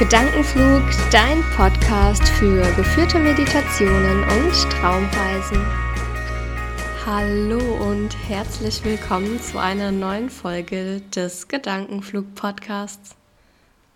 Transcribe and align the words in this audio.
Gedankenflug, 0.00 0.82
dein 1.12 1.42
Podcast 1.54 2.26
für 2.26 2.62
geführte 2.74 3.18
Meditationen 3.18 4.22
und 4.22 4.72
Traumreisen. 4.72 5.62
Hallo 7.04 7.58
und 7.86 8.16
herzlich 8.26 8.82
willkommen 8.82 9.38
zu 9.42 9.58
einer 9.58 9.92
neuen 9.92 10.30
Folge 10.30 11.02
des 11.14 11.48
Gedankenflug 11.48 12.34
Podcasts, 12.34 13.14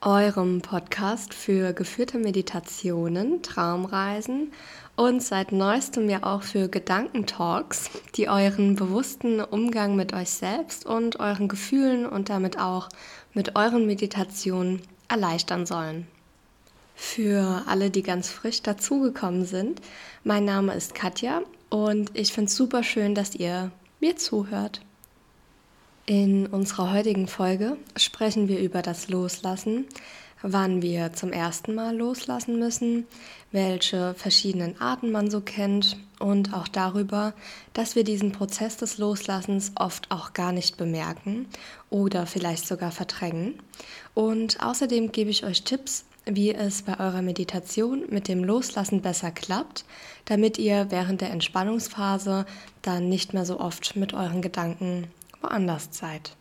eurem 0.02 0.60
Podcast 0.60 1.32
für 1.32 1.72
geführte 1.72 2.18
Meditationen, 2.18 3.42
Traumreisen 3.42 4.52
und 4.96 5.22
seit 5.22 5.52
neuestem 5.52 6.10
ja 6.10 6.22
auch 6.22 6.42
für 6.42 6.68
Gedankentalks, 6.68 7.88
die 8.16 8.28
euren 8.28 8.74
bewussten 8.74 9.40
Umgang 9.40 9.96
mit 9.96 10.12
euch 10.12 10.28
selbst 10.28 10.84
und 10.84 11.18
euren 11.18 11.48
Gefühlen 11.48 12.04
und 12.04 12.28
damit 12.28 12.58
auch 12.58 12.90
mit 13.32 13.56
euren 13.56 13.86
Meditationen 13.86 14.82
erleichtern 15.08 15.66
sollen. 15.66 16.06
Für 16.94 17.64
alle, 17.66 17.90
die 17.90 18.02
ganz 18.02 18.28
frisch 18.30 18.62
dazugekommen 18.62 19.44
sind, 19.44 19.80
mein 20.22 20.44
Name 20.44 20.74
ist 20.74 20.94
Katja 20.94 21.42
und 21.68 22.10
ich 22.14 22.32
finde 22.32 22.48
es 22.48 22.56
super 22.56 22.82
schön, 22.82 23.14
dass 23.14 23.34
ihr 23.34 23.72
mir 24.00 24.16
zuhört. 24.16 24.80
In 26.06 26.46
unserer 26.46 26.92
heutigen 26.92 27.26
Folge 27.26 27.78
sprechen 27.96 28.46
wir 28.46 28.60
über 28.60 28.82
das 28.82 29.08
Loslassen, 29.08 29.86
wann 30.46 30.82
wir 30.82 31.14
zum 31.14 31.32
ersten 31.32 31.74
Mal 31.74 31.96
loslassen 31.96 32.58
müssen, 32.58 33.06
welche 33.50 34.12
verschiedenen 34.14 34.78
Arten 34.78 35.10
man 35.10 35.30
so 35.30 35.40
kennt 35.40 35.96
und 36.18 36.52
auch 36.52 36.68
darüber, 36.68 37.32
dass 37.72 37.96
wir 37.96 38.04
diesen 38.04 38.30
Prozess 38.30 38.76
des 38.76 38.98
Loslassens 38.98 39.72
oft 39.74 40.10
auch 40.10 40.34
gar 40.34 40.52
nicht 40.52 40.76
bemerken 40.76 41.46
oder 41.88 42.26
vielleicht 42.26 42.68
sogar 42.68 42.92
verdrängen. 42.92 43.54
Und 44.12 44.62
außerdem 44.62 45.12
gebe 45.12 45.30
ich 45.30 45.44
euch 45.44 45.62
Tipps, 45.62 46.04
wie 46.26 46.54
es 46.54 46.82
bei 46.82 47.00
eurer 47.00 47.22
Meditation 47.22 48.04
mit 48.10 48.28
dem 48.28 48.44
Loslassen 48.44 49.00
besser 49.00 49.30
klappt, 49.30 49.86
damit 50.26 50.58
ihr 50.58 50.90
während 50.90 51.22
der 51.22 51.30
Entspannungsphase 51.30 52.44
dann 52.82 53.08
nicht 53.08 53.32
mehr 53.32 53.46
so 53.46 53.60
oft 53.60 53.96
mit 53.96 54.12
euren 54.12 54.42
Gedanken 54.42 55.08
woanders 55.40 55.88
seid. 55.92 56.36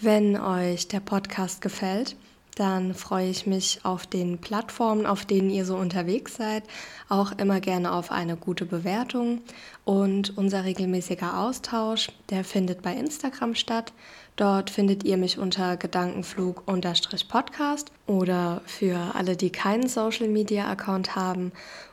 Wenn 0.00 0.40
euch 0.40 0.88
der 0.88 1.00
Podcast 1.00 1.60
gefällt, 1.60 2.16
dann 2.58 2.94
freue 2.94 3.28
ich 3.28 3.46
mich 3.46 3.84
auf 3.84 4.06
den 4.06 4.38
Plattformen, 4.38 5.04
auf 5.06 5.24
denen 5.24 5.50
ihr 5.50 5.64
so 5.64 5.76
unterwegs 5.76 6.34
seid, 6.36 6.64
auch 7.08 7.30
immer 7.38 7.60
gerne 7.60 7.92
auf 7.92 8.10
eine 8.10 8.36
gute 8.36 8.66
Bewertung. 8.66 9.42
Und 9.84 10.36
unser 10.36 10.64
regelmäßiger 10.64 11.38
Austausch, 11.38 12.10
der 12.30 12.42
findet 12.42 12.82
bei 12.82 12.94
Instagram 12.94 13.54
statt. 13.54 13.92
Dort 14.34 14.70
findet 14.70 15.04
ihr 15.04 15.16
mich 15.16 15.38
unter 15.38 15.76
Gedankenflug-Podcast 15.76 17.92
oder 18.06 18.62
für 18.66 19.14
alle, 19.14 19.36
die 19.36 19.50
keinen 19.50 19.88
Social 19.88 20.26
Media 20.28 20.68
Account 20.68 21.14
haben, 21.16 21.50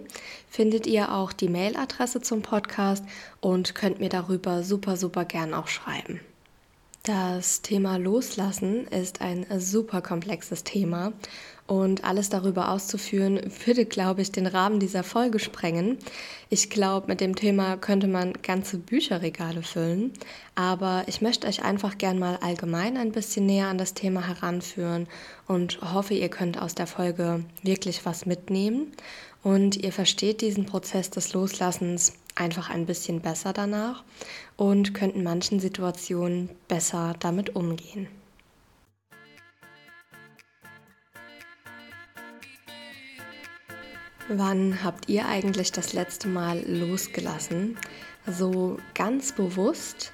findet 0.50 0.88
ihr 0.88 1.12
auch 1.12 1.32
die 1.32 1.48
Mailadresse 1.48 2.20
zum 2.20 2.42
Podcast 2.42 3.04
und 3.40 3.76
könnt 3.76 4.00
mir 4.00 4.08
darüber 4.08 4.64
super, 4.64 4.96
super 4.96 5.24
gern 5.24 5.54
auch 5.54 5.68
schreiben. 5.68 6.18
Das 7.06 7.60
Thema 7.60 7.98
Loslassen 7.98 8.86
ist 8.86 9.20
ein 9.20 9.44
super 9.58 10.00
komplexes 10.00 10.64
Thema 10.64 11.12
und 11.66 12.02
alles 12.02 12.30
darüber 12.30 12.70
auszuführen, 12.70 13.42
würde, 13.66 13.84
glaube 13.84 14.22
ich, 14.22 14.32
den 14.32 14.46
Rahmen 14.46 14.80
dieser 14.80 15.02
Folge 15.02 15.38
sprengen. 15.38 15.98
Ich 16.48 16.70
glaube, 16.70 17.08
mit 17.08 17.20
dem 17.20 17.36
Thema 17.36 17.76
könnte 17.76 18.06
man 18.06 18.32
ganze 18.42 18.78
Bücherregale 18.78 19.62
füllen, 19.62 20.14
aber 20.54 21.04
ich 21.06 21.20
möchte 21.20 21.46
euch 21.46 21.62
einfach 21.62 21.98
gern 21.98 22.18
mal 22.18 22.38
allgemein 22.40 22.96
ein 22.96 23.12
bisschen 23.12 23.44
näher 23.44 23.68
an 23.68 23.76
das 23.76 23.92
Thema 23.92 24.26
heranführen 24.26 25.06
und 25.46 25.82
hoffe, 25.82 26.14
ihr 26.14 26.30
könnt 26.30 26.58
aus 26.58 26.74
der 26.74 26.86
Folge 26.86 27.44
wirklich 27.62 28.06
was 28.06 28.24
mitnehmen 28.24 28.92
und 29.42 29.76
ihr 29.76 29.92
versteht 29.92 30.40
diesen 30.40 30.64
Prozess 30.64 31.10
des 31.10 31.34
Loslassens 31.34 32.14
einfach 32.34 32.70
ein 32.70 32.86
bisschen 32.86 33.20
besser 33.20 33.52
danach 33.52 34.04
und 34.56 34.94
könnt 34.94 35.14
in 35.14 35.22
manchen 35.22 35.60
Situationen 35.60 36.50
besser 36.68 37.14
damit 37.20 37.54
umgehen. 37.54 38.08
Wann 44.28 44.82
habt 44.82 45.10
ihr 45.10 45.26
eigentlich 45.26 45.70
das 45.70 45.92
letzte 45.92 46.28
Mal 46.28 46.64
losgelassen? 46.66 47.76
So 48.26 48.78
ganz 48.94 49.32
bewusst, 49.32 50.12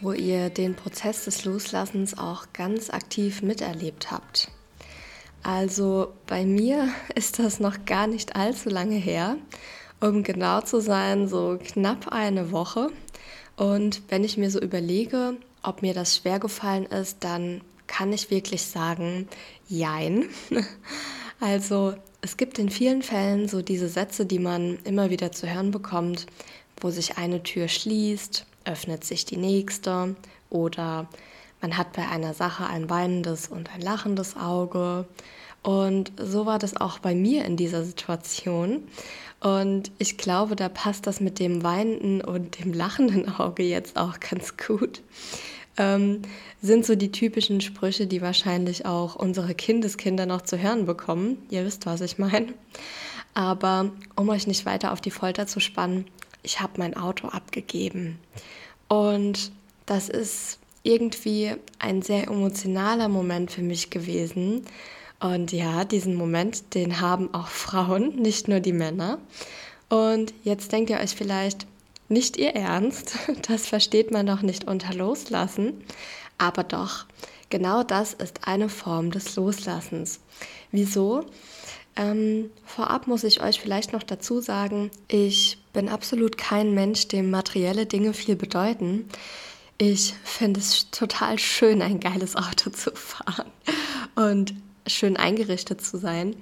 wo 0.00 0.12
ihr 0.12 0.48
den 0.48 0.76
Prozess 0.76 1.24
des 1.24 1.44
Loslassens 1.44 2.16
auch 2.16 2.46
ganz 2.52 2.88
aktiv 2.88 3.42
miterlebt 3.42 4.12
habt. 4.12 4.48
Also 5.42 6.12
bei 6.26 6.44
mir 6.44 6.88
ist 7.14 7.40
das 7.40 7.58
noch 7.58 7.84
gar 7.84 8.06
nicht 8.06 8.36
allzu 8.36 8.68
lange 8.68 8.96
her. 8.96 9.36
Um 10.00 10.22
genau 10.22 10.60
zu 10.60 10.80
sein, 10.80 11.26
so 11.28 11.58
knapp 11.62 12.08
eine 12.08 12.52
Woche. 12.52 12.90
Und 13.56 14.02
wenn 14.08 14.22
ich 14.22 14.36
mir 14.36 14.50
so 14.50 14.60
überlege, 14.60 15.36
ob 15.62 15.82
mir 15.82 15.92
das 15.92 16.16
schwer 16.16 16.38
gefallen 16.38 16.86
ist, 16.86 17.24
dann 17.24 17.62
kann 17.88 18.12
ich 18.12 18.30
wirklich 18.30 18.62
sagen, 18.62 19.28
jein. 19.68 20.26
Also 21.40 21.94
es 22.20 22.36
gibt 22.36 22.58
in 22.58 22.68
vielen 22.68 23.00
Fällen 23.00 23.46
so 23.46 23.62
diese 23.62 23.88
Sätze, 23.88 24.26
die 24.26 24.40
man 24.40 24.76
immer 24.82 25.08
wieder 25.10 25.30
zu 25.30 25.48
hören 25.48 25.70
bekommt, 25.70 26.26
wo 26.80 26.90
sich 26.90 27.16
eine 27.16 27.44
Tür 27.44 27.68
schließt, 27.68 28.44
öffnet 28.64 29.04
sich 29.04 29.24
die 29.24 29.36
nächste 29.36 30.16
oder 30.50 31.08
man 31.60 31.76
hat 31.76 31.92
bei 31.92 32.08
einer 32.08 32.34
Sache 32.34 32.66
ein 32.66 32.90
weinendes 32.90 33.46
und 33.46 33.72
ein 33.72 33.80
lachendes 33.80 34.36
Auge 34.36 35.06
und 35.62 36.12
so 36.20 36.46
war 36.46 36.58
das 36.58 36.76
auch 36.76 36.98
bei 36.98 37.14
mir 37.14 37.44
in 37.44 37.56
dieser 37.56 37.84
Situation. 37.84 38.84
Und 39.40 39.92
ich 39.98 40.16
glaube, 40.16 40.56
da 40.56 40.68
passt 40.68 41.06
das 41.06 41.20
mit 41.20 41.38
dem 41.38 41.62
weinenden 41.62 42.20
und 42.20 42.58
dem 42.58 42.72
lachenden 42.72 43.28
Auge 43.38 43.62
jetzt 43.62 43.96
auch 43.96 44.18
ganz 44.18 44.56
gut. 44.56 45.02
Ähm, 45.76 46.22
sind 46.60 46.84
so 46.84 46.96
die 46.96 47.12
typischen 47.12 47.60
Sprüche, 47.60 48.08
die 48.08 48.20
wahrscheinlich 48.20 48.84
auch 48.84 49.14
unsere 49.14 49.54
Kindeskinder 49.54 50.26
noch 50.26 50.42
zu 50.42 50.58
hören 50.58 50.86
bekommen. 50.86 51.38
Ihr 51.50 51.64
wisst, 51.64 51.86
was 51.86 52.00
ich 52.00 52.18
meine. 52.18 52.52
Aber 53.34 53.92
um 54.16 54.28
euch 54.28 54.48
nicht 54.48 54.66
weiter 54.66 54.92
auf 54.92 55.00
die 55.00 55.12
Folter 55.12 55.46
zu 55.46 55.60
spannen, 55.60 56.06
ich 56.42 56.60
habe 56.60 56.72
mein 56.78 56.96
Auto 56.96 57.28
abgegeben. 57.28 58.18
Und 58.88 59.52
das 59.86 60.08
ist 60.08 60.58
irgendwie 60.82 61.54
ein 61.78 62.02
sehr 62.02 62.26
emotionaler 62.26 63.08
Moment 63.08 63.52
für 63.52 63.62
mich 63.62 63.90
gewesen, 63.90 64.64
und 65.20 65.52
ja, 65.52 65.84
diesen 65.84 66.14
Moment, 66.14 66.74
den 66.74 67.00
haben 67.00 67.34
auch 67.34 67.48
Frauen, 67.48 68.14
nicht 68.16 68.46
nur 68.46 68.60
die 68.60 68.72
Männer. 68.72 69.18
Und 69.88 70.32
jetzt 70.44 70.70
denkt 70.70 70.90
ihr 70.90 70.98
euch 71.00 71.14
vielleicht, 71.14 71.66
nicht 72.08 72.36
ihr 72.36 72.54
Ernst, 72.54 73.18
das 73.48 73.66
versteht 73.66 74.10
man 74.10 74.26
doch 74.26 74.42
nicht 74.42 74.64
unter 74.64 74.94
Loslassen. 74.94 75.84
Aber 76.38 76.62
doch, 76.62 77.06
genau 77.50 77.82
das 77.82 78.14
ist 78.14 78.46
eine 78.46 78.68
Form 78.68 79.10
des 79.10 79.34
Loslassens. 79.34 80.20
Wieso? 80.70 81.26
Ähm, 81.96 82.50
vorab 82.64 83.08
muss 83.08 83.24
ich 83.24 83.42
euch 83.42 83.60
vielleicht 83.60 83.92
noch 83.92 84.04
dazu 84.04 84.40
sagen, 84.40 84.92
ich 85.08 85.58
bin 85.72 85.88
absolut 85.88 86.38
kein 86.38 86.72
Mensch, 86.72 87.08
dem 87.08 87.30
materielle 87.30 87.86
Dinge 87.86 88.14
viel 88.14 88.36
bedeuten. 88.36 89.08
Ich 89.78 90.14
finde 90.22 90.60
es 90.60 90.90
total 90.92 91.40
schön, 91.40 91.82
ein 91.82 91.98
geiles 91.98 92.36
Auto 92.36 92.70
zu 92.70 92.92
fahren. 92.92 93.50
Und 94.14 94.54
schön 94.88 95.16
eingerichtet 95.16 95.80
zu 95.80 95.98
sein. 95.98 96.34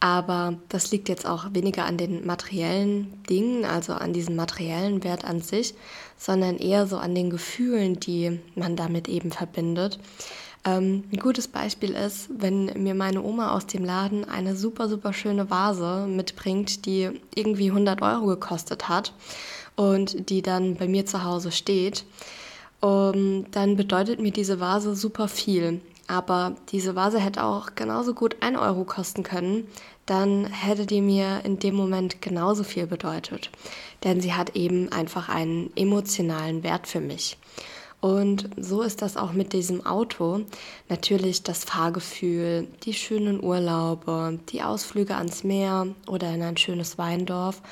Aber 0.00 0.58
das 0.68 0.90
liegt 0.90 1.08
jetzt 1.08 1.26
auch 1.26 1.46
weniger 1.54 1.86
an 1.86 1.96
den 1.96 2.26
materiellen 2.26 3.22
Dingen, 3.30 3.64
also 3.64 3.94
an 3.94 4.12
diesem 4.12 4.36
materiellen 4.36 5.02
Wert 5.02 5.24
an 5.24 5.40
sich, 5.40 5.74
sondern 6.18 6.58
eher 6.58 6.86
so 6.86 6.98
an 6.98 7.14
den 7.14 7.30
Gefühlen, 7.30 7.98
die 8.00 8.38
man 8.54 8.76
damit 8.76 9.08
eben 9.08 9.32
verbindet. 9.32 9.98
Ähm, 10.64 11.04
ein 11.12 11.18
gutes 11.18 11.48
Beispiel 11.48 11.92
ist, 11.92 12.28
wenn 12.36 12.66
mir 12.82 12.94
meine 12.94 13.22
Oma 13.22 13.52
aus 13.52 13.66
dem 13.66 13.84
Laden 13.84 14.24
eine 14.24 14.56
super, 14.56 14.88
super 14.88 15.12
schöne 15.12 15.50
Vase 15.50 16.06
mitbringt, 16.06 16.86
die 16.86 17.10
irgendwie 17.34 17.68
100 17.68 18.02
Euro 18.02 18.26
gekostet 18.26 18.88
hat 18.88 19.12
und 19.76 20.30
die 20.30 20.42
dann 20.42 20.76
bei 20.76 20.88
mir 20.88 21.06
zu 21.06 21.24
Hause 21.24 21.52
steht. 21.52 22.04
Um, 22.80 23.14
ähm, 23.14 23.46
dann 23.50 23.76
bedeutet 23.76 24.20
mir 24.20 24.32
diese 24.32 24.60
Vase 24.60 24.94
super 24.94 25.28
viel. 25.28 25.80
Aber 26.06 26.54
diese 26.70 26.94
Vase 26.94 27.18
hätte 27.18 27.44
auch 27.44 27.74
genauso 27.74 28.14
gut 28.14 28.36
ein 28.40 28.56
Euro 28.56 28.84
kosten 28.84 29.22
können, 29.22 29.66
dann 30.06 30.46
hätte 30.46 30.86
die 30.86 31.00
mir 31.00 31.40
in 31.44 31.58
dem 31.58 31.74
Moment 31.74 32.20
genauso 32.20 32.62
viel 32.62 32.86
bedeutet. 32.86 33.50
Denn 34.04 34.20
sie 34.20 34.34
hat 34.34 34.54
eben 34.54 34.92
einfach 34.92 35.28
einen 35.28 35.70
emotionalen 35.76 36.62
Wert 36.62 36.86
für 36.86 37.00
mich. 37.00 37.38
Und 38.04 38.50
so 38.58 38.82
ist 38.82 39.00
das 39.00 39.16
auch 39.16 39.32
mit 39.32 39.54
diesem 39.54 39.86
Auto. 39.86 40.42
Natürlich 40.90 41.42
das 41.42 41.64
Fahrgefühl, 41.64 42.68
die 42.82 42.92
schönen 42.92 43.42
Urlaube, 43.42 44.38
die 44.50 44.62
Ausflüge 44.62 45.16
ans 45.16 45.42
Meer 45.42 45.86
oder 46.06 46.34
in 46.34 46.42
ein 46.42 46.58
schönes 46.58 46.98
Weindorf. 46.98 47.62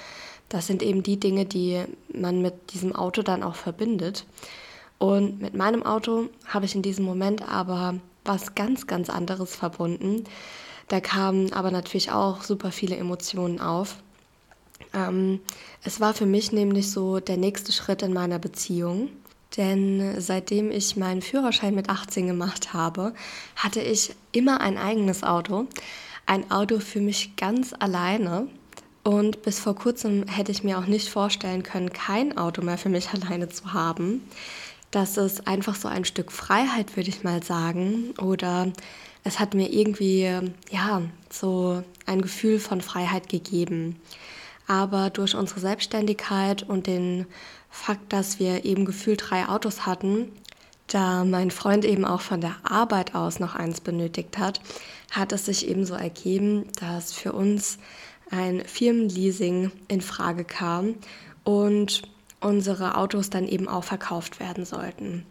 Das 0.49 0.67
sind 0.67 0.83
eben 0.83 1.03
die 1.03 1.21
Dinge, 1.21 1.45
die 1.45 1.83
man 2.15 2.41
mit 2.41 2.73
diesem 2.73 2.97
Auto 2.97 3.21
dann 3.21 3.43
auch 3.43 3.57
verbindet. 3.57 4.25
Und 4.97 5.43
mit 5.43 5.55
meinem 5.55 5.83
Auto 5.83 6.31
habe 6.47 6.65
ich 6.65 6.75
in 6.75 6.83
diesem 6.83 7.05
Moment 7.05 7.47
aber 7.47 7.97
was 8.25 8.55
ganz, 8.55 8.87
ganz 8.87 9.11
anderes 9.11 9.55
verbunden. 9.55 10.25
Da 10.89 11.01
kamen 11.01 11.53
aber 11.53 11.71
natürlich 11.71 12.11
auch 12.11 12.43
super 12.43 12.73
viele 12.73 12.97
Emotionen 12.97 13.61
auf. 13.61 13.97
Ähm, 14.95 15.41
es 15.85 16.01
war 16.01 16.15
für 16.15 16.27
mich 16.27 16.53
nämlich 16.53 16.91
so 16.91 17.21
der 17.21 17.37
nächste 17.37 17.73
Schritt 17.73 18.03
in 18.03 18.13
meiner 18.13 18.39
Beziehung. 18.39 19.09
Denn 19.57 20.21
seitdem 20.21 20.71
ich 20.71 20.97
meinen 20.97 21.21
Führerschein 21.21 21.75
mit 21.75 21.91
18 21.91 22.27
gemacht 22.27 22.73
habe, 22.73 23.13
hatte 23.55 23.81
ich 23.81 24.15
immer 24.33 24.61
ein 24.61 24.79
eigenes 24.79 25.23
Auto. 25.23 25.67
Ein 26.25 26.51
Auto 26.51 26.79
für 26.79 27.01
mich 27.01 27.37
ganz 27.37 27.75
alleine. 27.79 28.49
Und 29.03 29.43
bis 29.43 29.59
vor 29.59 29.75
kurzem 29.75 30.27
hätte 30.29 30.53
ich 30.53 30.63
mir 30.63 30.79
auch 30.79 30.87
nicht 30.87 31.09
vorstellen 31.09 31.63
können, 31.63 31.93
kein 31.93 32.39
Auto 32.39 32.63
mehr 32.63 32.79
für 32.79 32.89
mich 32.89 33.11
alleine 33.13 33.49
zu 33.49 33.73
haben. 33.73 34.23
Das 34.93 35.17
ist 35.17 35.49
einfach 35.49 35.75
so 35.75 35.89
ein 35.89 36.05
Stück 36.05 36.31
Freiheit, 36.31 36.97
würde 36.97 37.09
ich 37.09 37.25
mal 37.25 37.43
sagen. 37.43 38.13
Oder 38.19 38.71
es 39.25 39.41
hat 39.41 39.55
mir 39.55 39.73
irgendwie, 39.73 40.31
ja, 40.71 41.03
so 41.31 41.83
ein 42.05 42.21
Gefühl 42.21 42.61
von 42.61 42.83
Freiheit 42.83 43.31
gegeben. 43.31 43.97
Aber 44.69 45.09
durch 45.09 45.35
unsere 45.35 45.61
Selbstständigkeit 45.61 46.63
und 46.63 46.87
den 46.87 47.27
Fakt, 47.71 48.13
dass 48.13 48.39
wir 48.39 48.67
eben 48.67 48.85
gefühlt 48.85 49.25
drei 49.31 49.49
Autos 49.49 49.87
hatten, 49.87 50.31
da 50.89 51.25
mein 51.25 51.51
Freund 51.51 51.87
eben 51.87 52.05
auch 52.05 52.21
von 52.21 52.43
der 52.43 52.57
Arbeit 52.63 53.15
aus 53.15 53.41
noch 53.41 53.55
eins 53.55 53.81
benötigt 53.81 54.37
hat, 54.37 54.61
hat 55.11 55.33
es 55.33 55.47
sich 55.47 55.67
eben 55.69 55.87
so 55.87 55.95
ergeben, 55.95 56.67
dass 56.79 57.15
für 57.15 57.33
uns 57.33 57.79
ein 58.31 58.63
Firmenleasing 58.67 59.71
in 59.89 60.03
Frage 60.03 60.45
kam 60.45 60.97
und 61.45 62.03
unsere 62.43 62.97
Autos 62.97 63.31
dann 63.31 63.47
eben 63.47 63.69
auch 63.69 63.85
verkauft 63.85 64.41
werden 64.41 64.65
sollten. 64.65 65.27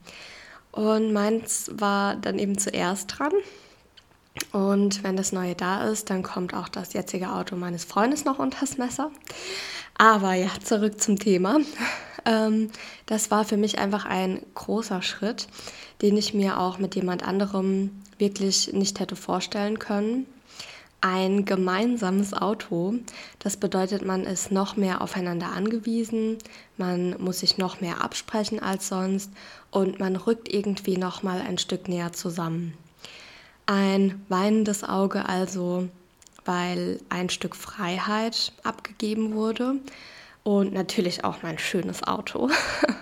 Und 0.71 1.11
meins 1.11 1.69
war 1.73 2.15
dann 2.15 2.39
eben 2.39 2.57
zuerst 2.57 3.19
dran. 3.19 3.33
Und 4.53 5.03
wenn 5.03 5.17
das 5.17 5.33
neue 5.33 5.55
da 5.55 5.89
ist, 5.89 6.09
dann 6.09 6.23
kommt 6.23 6.53
auch 6.53 6.69
das 6.69 6.93
jetzige 6.93 7.31
Auto 7.31 7.55
meines 7.55 7.83
Freundes 7.83 8.23
noch 8.23 8.39
unters 8.39 8.77
Messer. 8.77 9.11
Aber 9.97 10.33
ja, 10.33 10.49
zurück 10.63 11.01
zum 11.01 11.19
Thema. 11.19 11.59
Ähm, 12.23 12.69
das 13.07 13.31
war 13.31 13.45
für 13.45 13.57
mich 13.57 13.79
einfach 13.79 14.05
ein 14.05 14.45
großer 14.53 15.01
Schritt, 15.01 15.47
den 16.03 16.15
ich 16.17 16.35
mir 16.35 16.59
auch 16.59 16.77
mit 16.77 16.93
jemand 16.93 17.23
anderem 17.23 17.99
wirklich 18.19 18.73
nicht 18.73 18.99
hätte 18.99 19.15
vorstellen 19.15 19.79
können. 19.79 20.27
Ein 21.03 21.45
gemeinsames 21.45 22.31
Auto, 22.31 22.94
das 23.39 23.57
bedeutet, 23.57 24.06
man 24.06 24.24
ist 24.24 24.51
noch 24.51 24.75
mehr 24.75 25.01
aufeinander 25.01 25.48
angewiesen, 25.48 26.38
man 26.77 27.15
muss 27.19 27.39
sich 27.39 27.57
noch 27.57 27.81
mehr 27.81 28.03
absprechen 28.03 28.59
als 28.59 28.88
sonst 28.88 29.31
und 29.71 30.00
man 30.00 30.15
rückt 30.15 30.53
irgendwie 30.53 30.98
noch 30.98 31.24
mal 31.24 31.42
ein 31.42 31.57
Stück 31.57 31.88
näher 31.88 32.13
zusammen. 32.13 32.77
Ein 33.65 34.24
weinendes 34.30 34.83
Auge 34.83 35.27
also, 35.27 35.89
weil 36.45 37.00
ein 37.09 37.30
Stück 37.30 37.56
Freiheit 37.56 38.53
abgegeben 38.62 39.33
wurde 39.33 39.77
und 40.44 40.71
natürlich 40.71 41.24
auch 41.24 41.42
mein 41.42 41.57
schönes 41.57 42.03
Auto. 42.03 42.51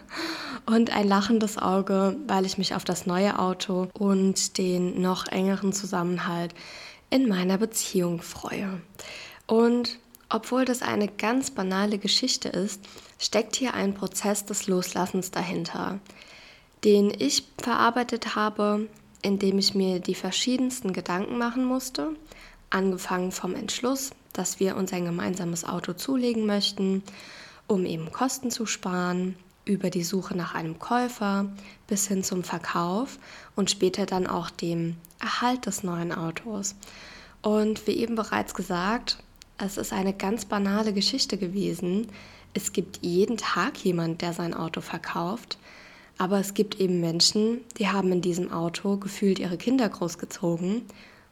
und 0.65 0.95
ein 0.95 1.07
lachendes 1.07 1.57
Auge, 1.57 2.15
weil 2.27 2.45
ich 2.45 2.57
mich 2.57 2.75
auf 2.75 2.85
das 2.85 3.05
neue 3.05 3.39
Auto 3.39 3.87
und 3.93 4.57
den 4.57 5.01
noch 5.01 5.27
engeren 5.27 5.73
Zusammenhalt 5.73 6.53
in 7.09 7.27
meiner 7.27 7.57
Beziehung 7.57 8.21
freue. 8.21 8.81
Und 9.47 9.99
obwohl 10.29 10.65
das 10.65 10.81
eine 10.81 11.07
ganz 11.07 11.51
banale 11.51 11.97
Geschichte 11.97 12.49
ist, 12.49 12.81
steckt 13.17 13.55
hier 13.55 13.73
ein 13.73 13.95
Prozess 13.95 14.45
des 14.45 14.67
Loslassens 14.67 15.31
dahinter, 15.31 15.99
den 16.83 17.11
ich 17.17 17.43
verarbeitet 17.57 18.35
habe, 18.35 18.87
indem 19.21 19.57
ich 19.57 19.73
mir 19.73 19.99
die 19.99 20.15
verschiedensten 20.15 20.93
Gedanken 20.93 21.37
machen 21.37 21.65
musste, 21.65 22.15
angefangen 22.69 23.31
vom 23.31 23.55
Entschluss, 23.55 24.11
dass 24.33 24.59
wir 24.59 24.77
uns 24.77 24.93
ein 24.93 25.05
gemeinsames 25.05 25.65
Auto 25.65 25.93
zulegen 25.93 26.45
möchten, 26.45 27.03
um 27.67 27.85
eben 27.85 28.11
Kosten 28.11 28.51
zu 28.51 28.65
sparen, 28.65 29.35
über 29.69 29.89
die 29.89 30.03
Suche 30.03 30.35
nach 30.35 30.55
einem 30.55 30.79
Käufer 30.79 31.45
bis 31.87 32.07
hin 32.07 32.23
zum 32.23 32.43
Verkauf 32.43 33.19
und 33.55 33.69
später 33.69 34.05
dann 34.05 34.25
auch 34.25 34.49
dem 34.49 34.95
Erhalt 35.19 35.67
des 35.67 35.83
neuen 35.83 36.11
Autos. 36.11 36.75
Und 37.41 37.85
wie 37.87 37.97
eben 37.97 38.15
bereits 38.15 38.53
gesagt, 38.53 39.19
es 39.57 39.77
ist 39.77 39.93
eine 39.93 40.13
ganz 40.13 40.45
banale 40.45 40.91
Geschichte 40.91 41.37
gewesen. 41.37 42.07
Es 42.53 42.73
gibt 42.73 42.99
jeden 43.01 43.37
Tag 43.37 43.77
jemand, 43.77 44.21
der 44.21 44.33
sein 44.33 44.53
Auto 44.53 44.81
verkauft. 44.81 45.57
Aber 46.17 46.39
es 46.39 46.53
gibt 46.53 46.79
eben 46.79 46.99
Menschen, 46.99 47.61
die 47.77 47.87
haben 47.87 48.11
in 48.11 48.21
diesem 48.21 48.51
Auto 48.51 48.97
gefühlt 48.97 49.39
ihre 49.39 49.57
Kinder 49.57 49.87
großgezogen. 49.87 50.81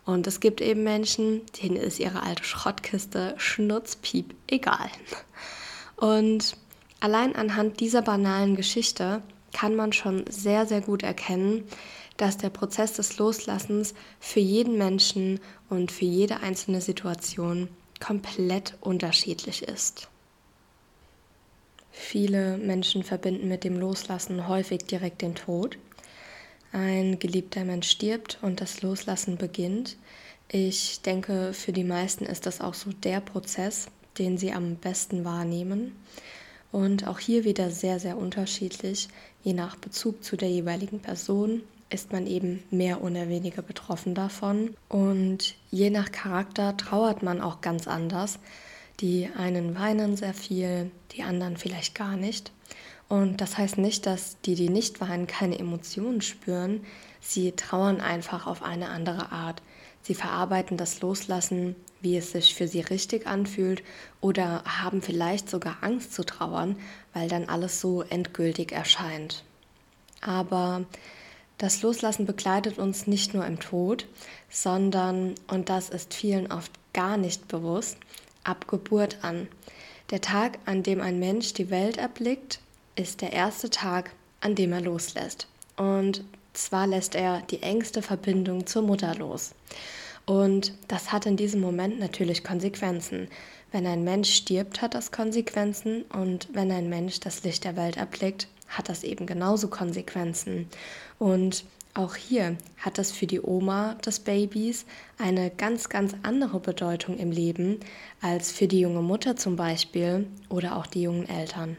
Und 0.06 0.28
es 0.28 0.40
gibt 0.40 0.62
eben 0.62 0.84
Menschen, 0.84 1.42
denen 1.62 1.76
ist 1.76 2.00
ihre 2.00 2.24
alte 2.24 2.44
Schrottkiste 2.44 3.34
schnutzpiep 3.38 4.34
egal. 4.48 4.90
Und 5.98 6.56
allein 7.00 7.36
anhand 7.36 7.80
dieser 7.80 8.02
banalen 8.02 8.56
Geschichte 8.56 9.22
kann 9.54 9.76
man 9.76 9.94
schon 9.94 10.26
sehr, 10.30 10.66
sehr 10.66 10.82
gut 10.82 11.04
erkennen, 11.04 11.64
dass 12.18 12.38
der 12.38 12.50
Prozess 12.50 12.94
des 12.94 13.18
Loslassens 13.18 13.94
für 14.20 14.40
jeden 14.40 14.78
Menschen 14.78 15.40
und 15.70 15.92
für 15.92 16.06
jede 16.06 16.42
einzelne 16.42 16.82
Situation 16.82 17.70
komplett 18.00 18.76
unterschiedlich 18.82 19.64
ist. 19.64 20.10
Viele 21.92 22.58
Menschen 22.58 23.04
verbinden 23.04 23.48
mit 23.48 23.64
dem 23.64 23.80
Loslassen 23.80 24.48
häufig 24.48 24.86
direkt 24.86 25.22
den 25.22 25.36
Tod. 25.36 25.78
Ein 26.72 27.18
geliebter 27.18 27.66
Mensch 27.66 27.90
stirbt 27.90 28.38
und 28.42 28.62
das 28.62 28.82
Loslassen 28.82 29.38
beginnt. 29.38 29.98
Ich 30.50 31.02
denke, 31.02 31.54
für 31.54 31.74
die 31.74 31.84
meisten 31.84 32.26
ist 32.26 32.46
das 32.46 32.62
auch 32.62 32.76
so 32.76 32.92
der 32.92 33.20
Prozess, 33.20 33.88
den 34.20 34.38
sie 34.38 34.54
am 34.54 34.76
besten 34.76 35.26
wahrnehmen. 35.26 35.96
Und 36.72 37.08
auch 37.08 37.20
hier 37.20 37.44
wieder 37.44 37.72
sehr, 37.72 38.00
sehr 38.00 38.18
unterschiedlich. 38.18 39.08
Je 39.44 39.54
nach 39.54 39.76
Bezug 39.78 40.24
zu 40.24 40.36
der 40.36 40.50
jeweiligen 40.50 41.00
Person 41.00 41.62
ist 41.90 42.12
man 42.12 42.28
eben 42.28 42.64
mehr 42.70 43.02
oder 43.02 43.30
weniger 43.30 43.62
betroffen 43.62 44.14
davon. 44.14 44.76
Und 44.90 45.56
je 45.72 45.90
nach 45.90 46.12
Charakter 46.12 46.76
trauert 46.76 47.24
man 47.24 47.42
auch 47.42 47.62
ganz 47.62 47.88
anders. 47.88 48.40
Die 49.00 49.30
einen 49.38 49.76
weinen 49.76 50.18
sehr 50.18 50.34
viel, 50.34 50.92
die 51.12 51.24
anderen 51.24 51.58
vielleicht 51.58 51.96
gar 51.96 52.18
nicht. 52.18 52.52
Und 53.10 53.40
das 53.40 53.58
heißt 53.58 53.78
nicht, 53.78 54.06
dass 54.06 54.42
die, 54.42 54.56
die 54.56 54.70
nicht 54.70 55.00
weinen, 55.00 55.28
keine 55.28 55.58
Emotionen 55.58 56.22
spüren. 56.22 56.82
Sie 57.22 57.54
trauern 57.54 58.02
einfach 58.02 58.48
auf 58.48 58.64
eine 58.64 58.90
andere 58.90 59.32
Art. 59.32 59.62
Sie 60.02 60.16
verarbeiten 60.16 60.78
das 60.78 61.02
Loslassen, 61.02 61.76
wie 62.02 62.18
es 62.18 62.32
sich 62.32 62.56
für 62.56 62.68
sie 62.68 62.82
richtig 62.82 63.28
anfühlt, 63.28 63.84
oder 64.22 64.64
haben 64.66 65.02
vielleicht 65.02 65.50
sogar 65.50 65.78
Angst 65.82 66.14
zu 66.14 66.26
trauern, 66.26 66.78
weil 67.14 67.30
dann 67.30 67.50
alles 67.50 67.82
so 67.82 68.02
endgültig 68.02 68.72
erscheint. 68.72 69.44
Aber 70.22 70.86
das 71.58 71.82
Loslassen 71.82 72.26
begleitet 72.26 72.78
uns 72.78 73.08
nicht 73.08 73.34
nur 73.34 73.46
im 73.46 73.60
Tod, 73.60 74.08
sondern, 74.50 75.36
und 75.48 75.70
das 75.70 75.90
ist 75.90 76.14
vielen 76.14 76.52
oft 76.52 76.72
gar 76.94 77.18
nicht 77.18 77.48
bewusst, 77.48 77.98
ab 78.44 78.68
Geburt 78.68 79.18
an. 79.24 79.48
Der 80.12 80.22
Tag, 80.22 80.60
an 80.66 80.84
dem 80.84 81.02
ein 81.02 81.20
Mensch 81.20 81.54
die 81.54 81.70
Welt 81.70 81.98
erblickt, 81.98 82.60
ist 82.96 83.22
der 83.22 83.34
erste 83.34 83.70
Tag, 83.70 84.12
an 84.40 84.56
dem 84.56 84.72
er 84.72 84.82
loslässt. 84.82 85.48
Und 85.76 86.24
zwar 86.54 86.88
lässt 86.88 87.16
er 87.16 87.42
die 87.42 87.62
engste 87.62 88.02
Verbindung 88.02 88.66
zur 88.66 88.82
Mutter 88.84 89.14
los. 89.16 89.54
Und 90.28 90.74
das 90.90 91.14
hat 91.14 91.26
in 91.26 91.38
diesem 91.38 91.62
Moment 91.62 92.00
natürlich 92.00 92.44
Konsequenzen. 92.44 93.30
Wenn 93.72 93.88
ein 93.88 94.04
Mensch 94.04 94.30
stirbt, 94.30 94.82
hat 94.82 94.94
das 94.94 95.12
Konsequenzen. 95.12 96.04
Und 96.04 96.50
wenn 96.52 96.70
ein 96.70 96.90
Mensch 96.90 97.22
das 97.22 97.44
Licht 97.44 97.64
der 97.64 97.78
Welt 97.78 97.98
erblickt, 97.98 98.48
hat 98.68 98.90
das 98.90 99.04
eben 99.04 99.26
genauso 99.26 99.70
Konsequenzen. 99.70 100.68
Und 101.18 101.64
auch 101.94 102.16
hier 102.16 102.58
hat 102.78 102.98
das 102.98 103.12
für 103.12 103.26
die 103.26 103.42
Oma 103.42 103.96
des 104.06 104.20
Babys 104.20 104.86
eine 105.18 105.50
ganz, 105.50 105.88
ganz 105.88 106.14
andere 106.24 106.60
Bedeutung 106.60 107.18
im 107.18 107.32
Leben 107.32 107.80
als 108.22 108.52
für 108.52 108.68
die 108.68 108.82
junge 108.82 109.02
Mutter 109.02 109.38
zum 109.38 109.56
Beispiel 109.56 110.28
oder 110.50 110.76
auch 110.76 110.88
die 110.88 111.04
jungen 111.04 111.28
Eltern. 111.28 111.78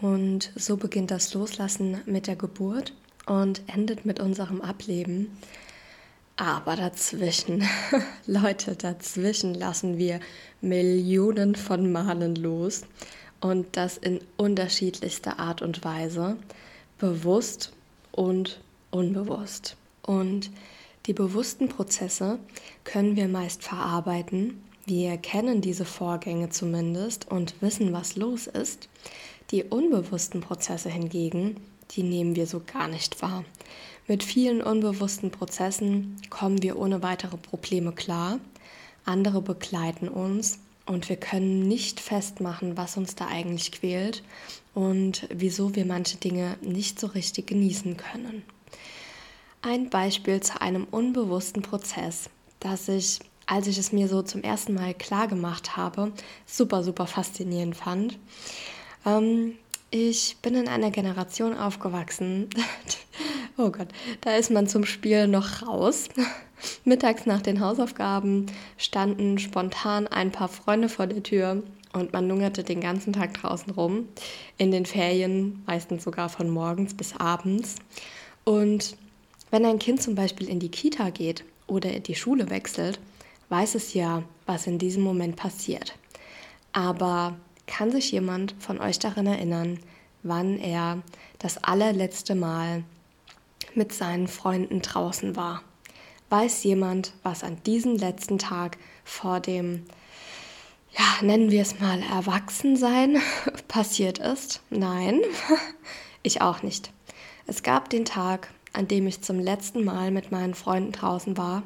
Und 0.00 0.50
so 0.56 0.78
beginnt 0.78 1.10
das 1.10 1.34
Loslassen 1.34 2.00
mit 2.06 2.26
der 2.26 2.36
Geburt 2.36 2.94
und 3.26 3.62
endet 3.66 4.06
mit 4.06 4.20
unserem 4.20 4.62
Ableben. 4.62 5.30
Aber 6.36 6.76
dazwischen, 6.76 7.62
Leute, 8.26 8.74
dazwischen 8.74 9.54
lassen 9.54 9.98
wir 9.98 10.20
Millionen 10.60 11.54
von 11.54 11.92
Malen 11.92 12.36
los 12.36 12.82
und 13.40 13.76
das 13.76 13.98
in 13.98 14.20
unterschiedlichster 14.36 15.38
Art 15.38 15.60
und 15.60 15.84
Weise, 15.84 16.36
bewusst 16.98 17.72
und 18.12 18.60
unbewusst. 18.90 19.76
Und 20.02 20.50
die 21.06 21.12
bewussten 21.12 21.68
Prozesse 21.68 22.38
können 22.84 23.16
wir 23.16 23.28
meist 23.28 23.62
verarbeiten. 23.62 24.62
Wir 24.86 25.16
kennen 25.18 25.60
diese 25.60 25.84
Vorgänge 25.84 26.48
zumindest 26.50 27.30
und 27.30 27.60
wissen, 27.60 27.92
was 27.92 28.16
los 28.16 28.46
ist. 28.46 28.88
Die 29.50 29.64
unbewussten 29.64 30.40
Prozesse 30.40 30.88
hingegen, 30.88 31.56
die 31.90 32.02
nehmen 32.02 32.36
wir 32.36 32.46
so 32.46 32.62
gar 32.64 32.88
nicht 32.88 33.20
wahr. 33.20 33.44
Mit 34.08 34.24
vielen 34.24 34.62
unbewussten 34.62 35.30
Prozessen 35.30 36.16
kommen 36.28 36.62
wir 36.62 36.76
ohne 36.76 37.02
weitere 37.02 37.36
Probleme 37.36 37.92
klar. 37.92 38.40
Andere 39.04 39.40
begleiten 39.40 40.08
uns 40.08 40.58
und 40.86 41.08
wir 41.08 41.16
können 41.16 41.68
nicht 41.68 42.00
festmachen, 42.00 42.76
was 42.76 42.96
uns 42.96 43.14
da 43.14 43.28
eigentlich 43.28 43.70
quält 43.70 44.24
und 44.74 45.28
wieso 45.32 45.76
wir 45.76 45.86
manche 45.86 46.16
Dinge 46.16 46.56
nicht 46.60 46.98
so 46.98 47.06
richtig 47.08 47.46
genießen 47.46 47.96
können. 47.96 48.42
Ein 49.62 49.90
Beispiel 49.90 50.40
zu 50.40 50.60
einem 50.60 50.84
unbewussten 50.90 51.62
Prozess, 51.62 52.28
das 52.58 52.88
ich, 52.88 53.20
als 53.46 53.68
ich 53.68 53.78
es 53.78 53.92
mir 53.92 54.08
so 54.08 54.22
zum 54.22 54.42
ersten 54.42 54.74
Mal 54.74 54.94
klar 54.94 55.28
gemacht 55.28 55.76
habe, 55.76 56.12
super, 56.46 56.82
super 56.82 57.06
faszinierend 57.06 57.76
fand. 57.76 58.18
Ähm, 59.06 59.54
ich 59.92 60.38
bin 60.42 60.54
in 60.56 60.68
einer 60.68 60.90
Generation 60.90 61.56
aufgewachsen. 61.56 62.48
oh 63.56 63.70
Gott, 63.70 63.88
da 64.20 64.36
ist 64.36 64.50
man 64.50 64.66
zum 64.66 64.84
Spiel 64.84 65.26
noch 65.26 65.62
raus. 65.62 66.08
Mittags 66.84 67.26
nach 67.26 67.42
den 67.42 67.60
Hausaufgaben 67.60 68.46
standen 68.76 69.38
spontan 69.38 70.06
ein 70.06 70.30
paar 70.30 70.48
Freunde 70.48 70.88
vor 70.88 71.06
der 71.06 71.22
Tür 71.22 71.62
und 71.92 72.12
man 72.12 72.28
lungerte 72.28 72.64
den 72.64 72.80
ganzen 72.80 73.12
Tag 73.12 73.34
draußen 73.34 73.72
rum. 73.72 74.08
In 74.58 74.70
den 74.70 74.86
Ferien, 74.86 75.62
meistens 75.66 76.04
sogar 76.04 76.28
von 76.28 76.48
morgens 76.48 76.94
bis 76.94 77.16
abends. 77.16 77.76
Und 78.44 78.96
wenn 79.50 79.66
ein 79.66 79.78
Kind 79.78 80.02
zum 80.02 80.14
Beispiel 80.14 80.48
in 80.48 80.60
die 80.60 80.70
Kita 80.70 81.10
geht 81.10 81.44
oder 81.66 82.00
die 82.00 82.14
Schule 82.14 82.48
wechselt, 82.50 82.98
weiß 83.50 83.74
es 83.74 83.92
ja, 83.92 84.22
was 84.46 84.66
in 84.66 84.78
diesem 84.78 85.02
Moment 85.02 85.36
passiert. 85.36 85.94
Aber 86.72 87.36
kann 87.66 87.90
sich 87.90 88.10
jemand 88.10 88.54
von 88.58 88.80
euch 88.80 88.98
daran 88.98 89.26
erinnern, 89.26 89.78
wann 90.22 90.58
er 90.58 91.02
das 91.38 91.62
allerletzte 91.62 92.34
Mal 92.34 92.84
mit 93.76 93.92
seinen 93.92 94.28
Freunden 94.28 94.82
draußen 94.82 95.36
war? 95.36 95.62
Weiß 96.30 96.64
jemand, 96.64 97.12
was 97.22 97.44
an 97.44 97.62
diesem 97.64 97.96
letzten 97.96 98.38
Tag 98.38 98.78
vor 99.04 99.40
dem, 99.40 99.84
ja, 100.96 101.04
nennen 101.20 101.50
wir 101.50 101.62
es 101.62 101.80
mal 101.80 102.02
Erwachsensein 102.02 103.18
passiert 103.68 104.18
ist? 104.18 104.62
Nein, 104.70 105.20
ich 106.22 106.40
auch 106.40 106.62
nicht. 106.62 106.90
Es 107.46 107.62
gab 107.62 107.90
den 107.90 108.04
Tag, 108.04 108.48
an 108.72 108.88
dem 108.88 109.06
ich 109.06 109.20
zum 109.20 109.38
letzten 109.38 109.84
Mal 109.84 110.10
mit 110.10 110.32
meinen 110.32 110.54
Freunden 110.54 110.92
draußen 110.92 111.36
war. 111.36 111.62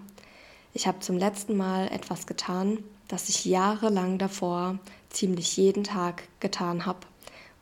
Ich 0.72 0.86
habe 0.86 1.00
zum 1.00 1.16
letzten 1.16 1.56
Mal 1.56 1.88
etwas 1.88 2.26
getan, 2.26 2.78
das 3.08 3.28
ich 3.28 3.44
jahrelang 3.44 4.18
davor 4.18 4.78
ziemlich 5.10 5.56
jeden 5.56 5.84
Tag 5.84 6.24
getan 6.40 6.86
habe 6.86 7.00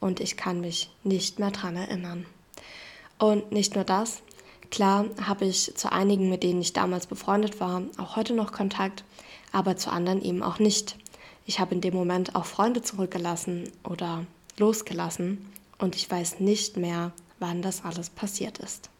und 0.00 0.20
ich 0.20 0.36
kann 0.36 0.60
mich 0.60 0.90
nicht 1.02 1.38
mehr 1.38 1.50
daran 1.50 1.76
erinnern. 1.76 2.26
Und 3.18 3.52
nicht 3.52 3.74
nur 3.74 3.84
das, 3.84 4.22
klar 4.75 5.07
habe 5.25 5.45
ich 5.45 5.73
zu 5.76 5.93
einigen, 5.93 6.28
mit 6.28 6.43
denen 6.43 6.61
ich 6.61 6.73
damals 6.73 7.07
befreundet 7.07 7.61
war, 7.61 7.83
auch 7.97 8.16
heute 8.16 8.35
noch 8.35 8.50
Kontakt, 8.50 9.04
aber 9.52 9.76
zu 9.76 9.88
anderen 9.88 10.21
eben 10.21 10.43
auch 10.43 10.59
nicht. 10.59 10.97
Ich 11.47 11.61
habe 11.61 11.76
in 11.76 11.81
dem 11.81 11.95
Moment 11.95 12.35
auch 12.35 12.45
Freunde 12.45 12.83
zurückgelassen 12.83 13.71
oder 13.85 14.26
losgelassen 14.59 15.49
und 15.78 15.95
ich 15.95 16.11
weiß 16.11 16.40
nicht 16.40 16.76
mehr, 16.76 17.12
wann 17.38 17.62
das 17.62 17.85
alles 17.85 18.11
passiert 18.11 18.59
ist. 18.59 18.90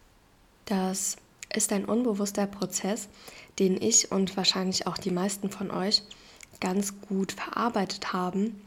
Das 0.67 1.17
ist 1.53 1.73
ein 1.73 1.87
unbewusster 1.87 2.47
Prozess, 2.47 3.09
den 3.59 3.83
ich 3.83 4.13
und 4.13 4.37
wahrscheinlich 4.37 4.87
auch 4.87 4.97
die 4.97 5.11
meisten 5.11 5.51
von 5.51 5.73
euch 5.73 6.03
ganz 6.61 7.01
gut 7.09 7.33
verarbeitet 7.33 8.13
haben. 8.13 8.63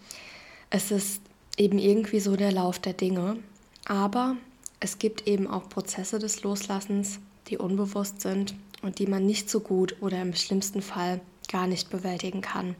Es 0.69 0.91
ist 0.91 1.21
eben 1.55 1.79
irgendwie 1.79 2.19
so 2.19 2.35
der 2.35 2.51
Lauf 2.51 2.79
der 2.79 2.93
Dinge, 2.93 3.37
aber 3.85 4.35
es 4.79 4.99
gibt 4.99 5.27
eben 5.27 5.47
auch 5.47 5.69
Prozesse 5.69 6.19
des 6.19 6.43
Loslassens, 6.43 7.19
die 7.47 7.57
unbewusst 7.57 8.21
sind 8.21 8.53
und 8.81 8.99
die 8.99 9.07
man 9.07 9.25
nicht 9.25 9.49
so 9.49 9.59
gut 9.59 9.95
oder 10.01 10.21
im 10.21 10.35
schlimmsten 10.35 10.81
Fall 10.81 11.21
gar 11.47 11.67
nicht 11.67 11.89
bewältigen 11.89 12.41
kann. 12.41 12.75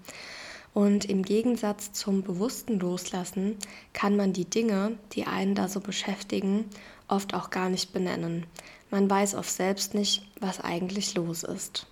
Und 0.74 1.06
im 1.06 1.24
Gegensatz 1.24 1.92
zum 1.94 2.22
bewussten 2.22 2.80
Loslassen 2.80 3.56
kann 3.94 4.16
man 4.16 4.32
die 4.32 4.46
Dinge, 4.46 4.98
die 5.14 5.26
einen 5.26 5.56
da 5.56 5.68
so 5.68 5.80
beschäftigen, 5.80 6.66
oft 7.08 7.34
auch 7.34 7.50
gar 7.50 7.70
nicht 7.70 7.94
benennen. 7.94 8.46
Man 8.92 9.10
weiß 9.10 9.34
oft 9.34 9.50
selbst 9.50 9.96
nicht, 9.96 10.28
was 10.40 10.60
eigentlich 10.60 11.16
los 11.16 11.42
ist. 11.42 11.88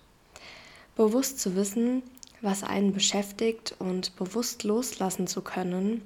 Bewusst 0.94 1.40
zu 1.40 1.56
wissen, 1.56 2.02
was 2.42 2.62
einen 2.62 2.92
beschäftigt 2.92 3.74
und 3.80 4.14
bewusst 4.14 4.62
loslassen 4.62 5.26
zu 5.26 5.40
können, 5.40 6.02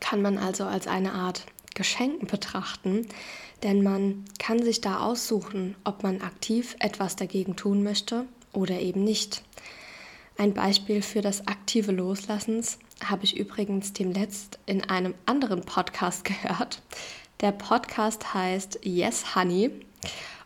kann 0.00 0.22
man 0.22 0.38
also 0.38 0.64
als 0.64 0.86
eine 0.86 1.12
Art 1.12 1.44
Geschenk 1.74 2.28
betrachten, 2.28 3.06
denn 3.62 3.82
man 3.82 4.24
kann 4.38 4.62
sich 4.62 4.80
da 4.80 5.00
aussuchen, 5.00 5.76
ob 5.84 6.02
man 6.02 6.20
aktiv 6.20 6.76
etwas 6.78 7.16
dagegen 7.16 7.56
tun 7.56 7.82
möchte 7.82 8.26
oder 8.52 8.80
eben 8.80 9.04
nicht. 9.04 9.42
Ein 10.38 10.54
Beispiel 10.54 11.02
für 11.02 11.20
das 11.20 11.46
aktive 11.46 11.92
Loslassens 11.92 12.78
habe 13.04 13.24
ich 13.24 13.36
übrigens 13.36 13.92
demnächst 13.92 14.58
in 14.66 14.82
einem 14.88 15.14
anderen 15.26 15.62
Podcast 15.62 16.24
gehört. 16.24 16.82
Der 17.40 17.52
Podcast 17.52 18.34
heißt 18.34 18.80
Yes 18.82 19.34
Honey 19.34 19.70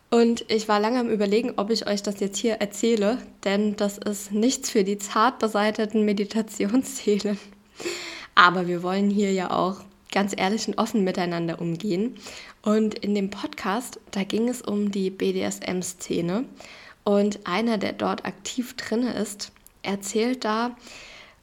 und 0.09 0.45
ich 0.49 0.67
war 0.67 0.79
lange 0.79 0.99
am 0.99 1.09
Überlegen, 1.09 1.53
ob 1.57 1.69
ich 1.69 1.87
euch 1.87 2.03
das 2.03 2.19
jetzt 2.19 2.37
hier 2.37 2.55
erzähle, 2.55 3.17
denn 3.43 3.75
das 3.75 3.97
ist 3.97 4.31
nichts 4.31 4.69
für 4.69 4.83
die 4.83 4.97
zart 4.97 5.39
beseiteten 5.39 6.05
Meditationsseelen. 6.05 7.37
Aber 8.35 8.67
wir 8.67 8.83
wollen 8.83 9.09
hier 9.09 9.33
ja 9.33 9.51
auch 9.51 9.81
ganz 10.15 10.33
ehrlich 10.35 10.67
und 10.67 10.79
offen 10.79 11.03
miteinander 11.03 11.61
umgehen. 11.61 12.15
Und 12.63 12.97
in 12.97 13.13
dem 13.13 13.29
Podcast, 13.29 13.99
da 14.11 14.23
ging 14.23 14.49
es 14.49 14.61
um 14.63 14.91
die 14.91 15.11
BDSM-Szene. 15.11 16.45
Und 17.03 17.45
einer, 17.45 17.77
der 17.77 17.93
dort 17.93 18.25
aktiv 18.25 18.75
drin 18.75 19.03
ist, 19.03 19.51
erzählt 19.83 20.43
da, 20.43 20.75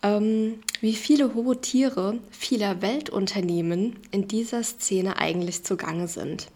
ähm, 0.03 0.61
wie 0.81 0.95
viele 0.95 1.35
hohe 1.35 1.61
Tiere 1.61 2.19
vieler 2.31 2.83
Weltunternehmen 2.83 3.97
in 4.11 4.27
dieser 4.27 4.65
Szene 4.65 5.19
eigentlich 5.19 5.63
zugange 5.63 6.09
sind. 6.09 6.49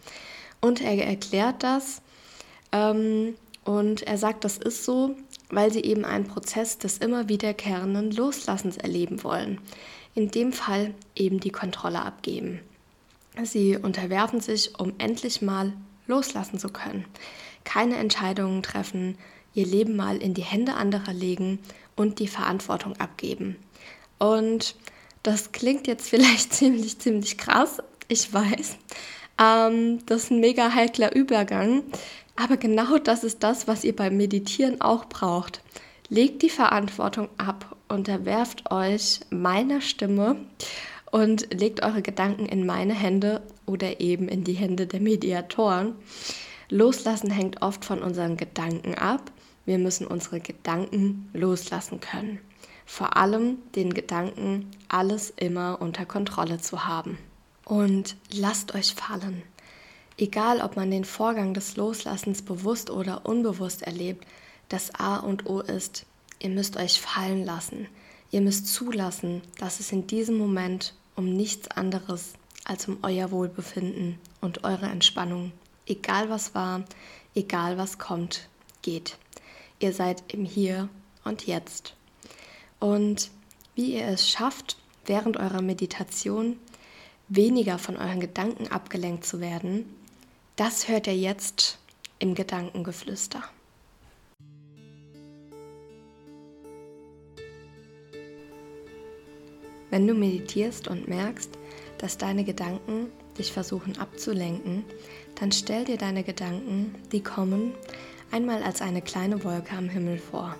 Und 0.59 0.81
er 0.81 0.97
erklärt 1.05 1.63
das 1.63 2.01
ähm, 2.71 3.35
und 3.63 4.03
er 4.03 4.17
sagt, 4.17 4.43
das 4.43 4.57
ist 4.57 4.83
so, 4.83 5.15
weil 5.49 5.71
sie 5.71 5.81
eben 5.81 6.03
einen 6.03 6.27
Prozess 6.27 6.77
des 6.77 6.97
immer 6.97 7.29
wiederkehrenden 7.29 8.11
Loslassens 8.11 8.77
erleben 8.77 9.23
wollen. 9.23 9.59
In 10.17 10.31
dem 10.31 10.51
Fall 10.51 10.95
eben 11.15 11.39
die 11.39 11.51
Kontrolle 11.51 12.01
abgeben. 12.01 12.59
Sie 13.43 13.77
unterwerfen 13.77 14.41
sich, 14.41 14.79
um 14.79 14.93
endlich 14.97 15.43
mal 15.43 15.73
loslassen 16.07 16.57
zu 16.57 16.69
können. 16.69 17.05
Keine 17.65 17.97
Entscheidungen 17.97 18.63
treffen, 18.63 19.15
ihr 19.53 19.67
Leben 19.67 19.95
mal 19.95 20.17
in 20.17 20.33
die 20.33 20.41
Hände 20.41 20.73
anderer 20.73 21.13
legen 21.13 21.59
und 21.95 22.17
die 22.17 22.27
Verantwortung 22.27 22.97
abgeben. 22.97 23.57
Und 24.17 24.75
das 25.21 25.51
klingt 25.51 25.85
jetzt 25.85 26.09
vielleicht 26.09 26.51
ziemlich, 26.51 26.97
ziemlich 26.97 27.37
krass, 27.37 27.77
ich 28.07 28.33
weiß. 28.33 28.75
Ähm, 29.39 30.03
das 30.07 30.23
ist 30.23 30.31
ein 30.31 30.39
mega 30.39 30.73
heikler 30.73 31.15
Übergang. 31.15 31.83
Aber 32.35 32.57
genau 32.57 32.97
das 32.97 33.23
ist 33.23 33.43
das, 33.43 33.67
was 33.67 33.83
ihr 33.83 33.95
beim 33.95 34.17
Meditieren 34.17 34.81
auch 34.81 35.05
braucht. 35.05 35.61
Legt 36.09 36.41
die 36.41 36.49
Verantwortung 36.49 37.29
ab, 37.37 37.76
unterwerft 37.89 38.71
euch 38.71 39.21
meiner 39.29 39.81
Stimme 39.81 40.37
und 41.11 41.53
legt 41.53 41.83
eure 41.83 42.01
Gedanken 42.01 42.45
in 42.45 42.65
meine 42.65 42.93
Hände 42.93 43.41
oder 43.65 43.99
eben 43.99 44.27
in 44.27 44.43
die 44.43 44.53
Hände 44.53 44.87
der 44.87 44.99
Mediatoren. 44.99 45.95
Loslassen 46.69 47.31
hängt 47.31 47.61
oft 47.61 47.85
von 47.85 48.01
unseren 48.01 48.37
Gedanken 48.37 48.95
ab. 48.95 49.31
Wir 49.65 49.77
müssen 49.77 50.07
unsere 50.07 50.39
Gedanken 50.39 51.29
loslassen 51.33 51.99
können. 51.99 52.39
Vor 52.85 53.17
allem 53.17 53.57
den 53.75 53.93
Gedanken, 53.93 54.71
alles 54.87 55.29
immer 55.35 55.81
unter 55.81 56.05
Kontrolle 56.05 56.59
zu 56.59 56.85
haben. 56.85 57.17
Und 57.65 58.15
lasst 58.31 58.75
euch 58.75 58.93
fallen. 58.93 59.43
Egal, 60.17 60.61
ob 60.61 60.77
man 60.77 60.89
den 60.89 61.03
Vorgang 61.03 61.53
des 61.53 61.75
Loslassens 61.75 62.41
bewusst 62.41 62.89
oder 62.89 63.25
unbewusst 63.25 63.83
erlebt, 63.83 64.25
das 64.69 64.95
A 64.95 65.17
und 65.17 65.45
O 65.45 65.59
ist, 65.59 66.05
ihr 66.39 66.49
müsst 66.49 66.77
euch 66.77 66.99
fallen 67.01 67.45
lassen. 67.45 67.87
Ihr 68.31 68.41
müsst 68.41 68.67
zulassen, 68.67 69.41
dass 69.57 69.79
es 69.79 69.91
in 69.91 70.07
diesem 70.07 70.37
Moment 70.37 70.93
um 71.15 71.33
nichts 71.33 71.69
anderes 71.69 72.33
als 72.65 72.87
um 72.87 72.97
euer 73.01 73.31
Wohlbefinden 73.31 74.19
und 74.41 74.63
eure 74.63 74.87
Entspannung, 74.87 75.51
egal 75.85 76.29
was 76.29 76.53
war, 76.53 76.83
egal 77.33 77.77
was 77.77 77.97
kommt, 77.97 78.49
geht. 78.81 79.17
Ihr 79.79 79.93
seid 79.93 80.23
im 80.33 80.43
Hier 80.43 80.89
und 81.23 81.47
Jetzt. 81.47 81.95
Und 82.79 83.31
wie 83.75 83.95
ihr 83.95 84.07
es 84.07 84.29
schafft, 84.29 84.77
während 85.05 85.37
eurer 85.37 85.61
Meditation 85.61 86.57
weniger 87.29 87.77
von 87.77 87.97
euren 87.97 88.19
Gedanken 88.19 88.67
abgelenkt 88.67 89.25
zu 89.25 89.39
werden, 89.39 89.85
das 90.55 90.87
hört 90.87 91.07
ihr 91.07 91.17
jetzt 91.17 91.77
im 92.19 92.35
Gedankengeflüster. 92.35 93.43
Wenn 99.89 100.05
du 100.07 100.13
meditierst 100.13 100.87
und 100.87 101.07
merkst, 101.07 101.51
dass 101.97 102.17
deine 102.17 102.43
Gedanken 102.43 103.07
dich 103.37 103.51
versuchen 103.51 103.97
abzulenken, 103.97 104.83
dann 105.39 105.51
stell 105.51 105.85
dir 105.85 105.97
deine 105.97 106.23
Gedanken, 106.23 106.95
die 107.11 107.21
kommen, 107.21 107.73
einmal 108.31 108.63
als 108.63 108.81
eine 108.81 109.01
kleine 109.01 109.43
Wolke 109.43 109.75
am 109.75 109.89
Himmel 109.89 110.17
vor. 110.17 110.55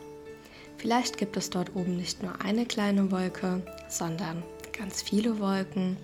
Vielleicht 0.78 1.18
gibt 1.18 1.36
es 1.38 1.50
dort 1.50 1.76
oben 1.76 1.98
nicht 1.98 2.22
nur 2.24 2.42
eine 2.42 2.66
kleine 2.66 3.12
Wolke, 3.12 3.62
sondern 3.90 4.44
ganz 4.78 5.02
viele 5.02 5.40
Wolken, 5.40 5.98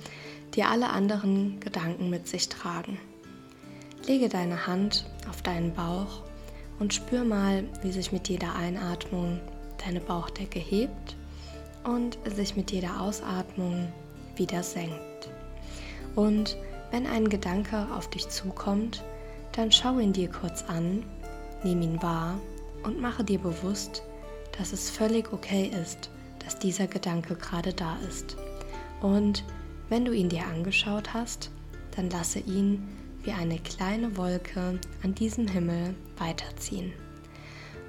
die 0.56 0.63
alle 0.63 0.89
anderen 0.89 1.60
Gedanken 1.60 2.10
mit 2.10 2.27
sich 2.27 2.50
tragen. 2.50 3.00
Lege 4.06 4.30
deine 4.30 4.68
Hand 4.68 5.06
auf 5.30 5.42
deinen 5.42 5.74
Bauch 5.74 6.24
und 6.80 6.94
spür 6.94 7.24
mal, 7.24 7.63
wie 7.84 7.92
sich 7.92 8.12
mit 8.12 8.27
jeder 8.27 8.56
Einatmung 8.56 9.39
deine 9.86 10.01
Bauchdecke 10.01 10.60
hebt 10.60 11.15
und 11.84 12.18
sich 12.25 12.56
mit 12.56 12.72
jeder 12.72 13.02
Ausatmung 13.02 13.92
wieder 14.36 14.63
senkt. 14.63 15.30
Und 16.16 16.58
wenn 16.92 17.08
ein 17.08 17.30
Gedanke 17.30 17.88
auf 17.96 18.10
dich 18.10 18.30
zukommt, 18.30 19.04
dann 19.54 19.72
schau 19.72 20.00
ihn 20.00 20.13
dir 20.13 20.30
kurz 20.30 20.63
an, 20.63 21.04
nimm 21.63 21.82
ihn 21.82 22.02
wahr 22.02 22.40
und 22.84 23.00
mache 23.00 23.24
dir 23.24 23.40
bewusst, 23.40 24.04
dass 24.58 24.74
es 24.74 24.90
völlig 24.90 25.32
okay 25.34 25.72
ist, 25.82 26.10
dass 26.40 26.60
dieser 26.60 26.88
Gedanke 26.88 27.36
gerade 27.36 27.74
da 27.74 27.98
ist. 28.08 28.38
Und 29.02 29.44
wenn 29.90 30.06
du 30.06 30.12
ihn 30.12 30.30
dir 30.30 30.46
angeschaut 30.46 31.13
hast, 31.13 31.52
dann 31.96 32.10
lasse 32.10 32.40
ihn 32.40 32.88
wie 33.24 33.32
eine 33.32 33.60
kleine 33.60 34.18
Wolke 34.18 34.80
an 35.04 35.16
diesem 35.16 35.48
Himmel 35.48 35.96
weiterziehen. 36.18 36.94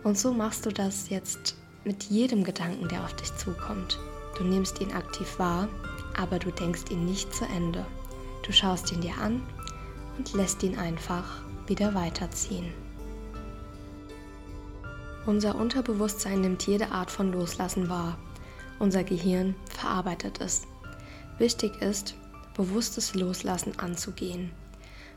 Und 0.02 0.18
so 0.18 0.32
machst 0.32 0.66
du 0.66 0.70
das 0.70 1.08
jetzt 1.08 1.56
mit 1.84 2.04
jedem 2.04 2.44
Gedanken, 2.44 2.88
der 2.88 3.04
auf 3.04 3.14
dich 3.14 3.34
zukommt. 3.36 3.98
Du 4.36 4.44
nimmst 4.44 4.80
ihn 4.80 4.92
aktiv 4.92 5.38
wahr, 5.38 5.68
aber 6.16 6.38
du 6.38 6.50
denkst 6.50 6.90
ihn 6.90 7.04
nicht 7.04 7.34
zu 7.34 7.44
Ende. 7.44 7.84
Du 8.44 8.52
schaust 8.52 8.92
ihn 8.92 9.00
dir 9.00 9.16
an 9.18 9.42
und 10.18 10.32
lässt 10.34 10.62
ihn 10.62 10.78
einfach 10.78 11.42
wieder 11.66 11.94
weiterziehen. 11.94 12.72
Unser 15.26 15.54
Unterbewusstsein 15.54 16.42
nimmt 16.42 16.66
jede 16.66 16.90
Art 16.90 17.10
von 17.10 17.32
Loslassen 17.32 17.88
wahr. 17.88 18.18
Unser 18.78 19.04
Gehirn 19.04 19.54
verarbeitet 19.70 20.40
es. 20.40 20.62
Wichtig 21.38 21.80
ist, 21.80 22.14
bewusstes 22.54 23.14
Loslassen 23.14 23.78
anzugehen. 23.78 24.50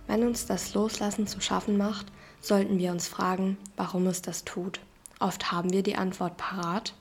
Wenn 0.07 0.25
uns 0.25 0.45
das 0.45 0.73
Loslassen 0.73 1.27
zu 1.27 1.41
schaffen 1.41 1.77
macht, 1.77 2.05
sollten 2.39 2.79
wir 2.79 2.91
uns 2.91 3.07
fragen, 3.07 3.57
warum 3.75 4.07
es 4.07 4.21
das 4.21 4.45
tut. 4.45 4.79
Oft 5.19 5.51
haben 5.51 5.71
wir 5.71 5.83
die 5.83 5.95
Antwort 5.95 6.37
parat, 6.37 6.93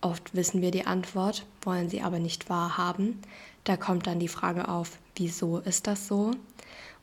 oft 0.00 0.34
wissen 0.34 0.62
wir 0.62 0.70
die 0.70 0.86
Antwort, 0.86 1.44
wollen 1.62 1.88
sie 1.88 2.02
aber 2.02 2.18
nicht 2.18 2.48
wahrhaben. 2.48 3.20
Da 3.64 3.76
kommt 3.76 4.06
dann 4.06 4.18
die 4.18 4.28
Frage 4.28 4.68
auf, 4.68 4.98
wieso 5.16 5.58
ist 5.58 5.86
das 5.86 6.08
so? 6.08 6.32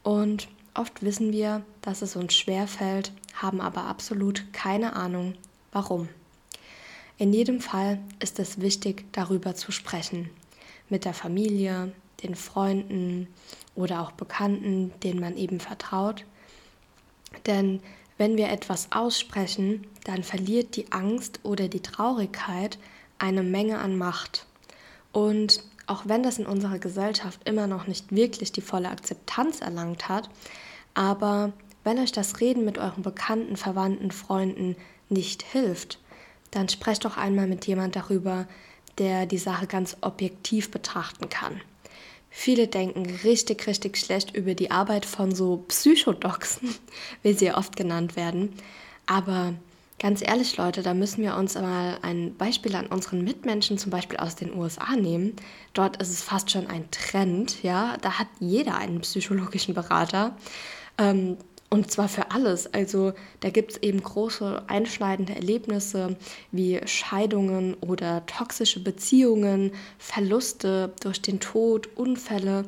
Und 0.03 0.47
oft 0.73 1.03
wissen 1.03 1.31
wir, 1.31 1.63
dass 1.81 2.01
es 2.01 2.15
uns 2.15 2.33
schwer 2.33 2.67
fällt, 2.67 3.11
haben 3.33 3.61
aber 3.61 3.83
absolut 3.83 4.51
keine 4.51 4.95
Ahnung, 4.95 5.35
warum. 5.71 6.09
In 7.17 7.33
jedem 7.33 7.61
Fall 7.61 7.99
ist 8.19 8.39
es 8.39 8.61
wichtig, 8.61 9.05
darüber 9.11 9.55
zu 9.55 9.71
sprechen. 9.71 10.29
Mit 10.89 11.05
der 11.05 11.13
Familie, 11.13 11.91
den 12.23 12.35
Freunden 12.35 13.27
oder 13.75 14.01
auch 14.01 14.11
Bekannten, 14.13 14.93
denen 15.03 15.19
man 15.19 15.37
eben 15.37 15.59
vertraut. 15.59 16.25
Denn 17.45 17.81
wenn 18.19 18.35
wir 18.35 18.49
etwas 18.49 18.91
aussprechen, 18.91 19.87
dann 20.03 20.23
verliert 20.23 20.75
die 20.75 20.91
Angst 20.91 21.39
oder 21.43 21.69
die 21.69 21.79
Traurigkeit 21.79 22.77
eine 23.17 23.43
Menge 23.43 23.79
an 23.79 23.97
Macht. 23.97 24.45
Und 25.13 25.63
auch 25.87 26.03
wenn 26.05 26.21
das 26.21 26.37
in 26.37 26.45
unserer 26.45 26.79
Gesellschaft 26.79 27.47
immer 27.47 27.65
noch 27.65 27.87
nicht 27.87 28.13
wirklich 28.13 28.51
die 28.51 28.61
volle 28.61 28.89
Akzeptanz 28.89 29.61
erlangt 29.61 30.09
hat, 30.09 30.29
aber 30.93 31.53
wenn 31.85 31.97
euch 31.97 32.11
das 32.11 32.41
Reden 32.41 32.65
mit 32.65 32.77
euren 32.77 33.03
Bekannten, 33.03 33.55
Verwandten, 33.55 34.11
Freunden 34.11 34.75
nicht 35.07 35.41
hilft, 35.41 35.97
dann 36.51 36.67
sprecht 36.67 37.05
doch 37.05 37.15
einmal 37.15 37.47
mit 37.47 37.67
jemand 37.67 37.95
darüber, 37.95 38.47
der 38.97 39.27
die 39.27 39.37
Sache 39.37 39.65
ganz 39.65 39.95
objektiv 40.01 40.71
betrachten 40.71 41.29
kann. 41.29 41.61
Viele 42.29 42.67
denken 42.67 43.05
richtig, 43.23 43.67
richtig 43.67 43.97
schlecht 43.97 44.35
über 44.35 44.53
die 44.53 44.71
Arbeit 44.71 45.05
von 45.05 45.33
so 45.33 45.63
Psychodoxen, 45.67 46.75
wie 47.23 47.33
sie 47.33 47.51
oft 47.51 47.75
genannt 47.75 48.15
werden. 48.15 48.53
Aber 49.05 49.53
ganz 49.99 50.21
ehrlich, 50.21 50.55
Leute, 50.57 50.83
da 50.83 50.93
müssen 50.93 51.23
wir 51.23 51.35
uns 51.35 51.55
mal 51.55 51.97
ein 52.01 52.35
Beispiel 52.35 52.75
an 52.75 52.87
unseren 52.87 53.23
Mitmenschen, 53.23 53.77
zum 53.77 53.91
Beispiel 53.91 54.17
aus 54.17 54.35
den 54.35 54.55
USA, 54.55 54.95
nehmen. 54.95 55.35
Dort 55.73 56.01
ist 56.01 56.09
es 56.09 56.21
fast 56.21 56.51
schon 56.51 56.67
ein 56.67 56.89
Trend, 56.91 57.63
ja. 57.63 57.97
Da 58.01 58.19
hat 58.19 58.27
jeder 58.39 58.75
einen 58.75 59.01
psychologischen 59.01 59.73
Berater. 59.73 60.37
Ähm, 60.97 61.37
und 61.69 61.91
zwar 61.91 62.09
für 62.09 62.31
alles. 62.31 62.73
Also 62.73 63.13
da 63.41 63.49
gibt 63.49 63.71
es 63.71 63.77
eben 63.83 64.01
große 64.01 64.63
einschneidende 64.67 65.35
Erlebnisse 65.35 66.17
wie 66.51 66.81
Scheidungen 66.85 67.75
oder 67.75 68.25
toxische 68.25 68.79
Beziehungen, 68.81 69.71
Verluste 69.97 70.93
durch 71.01 71.21
den 71.21 71.39
Tod, 71.39 71.89
Unfälle. 71.95 72.65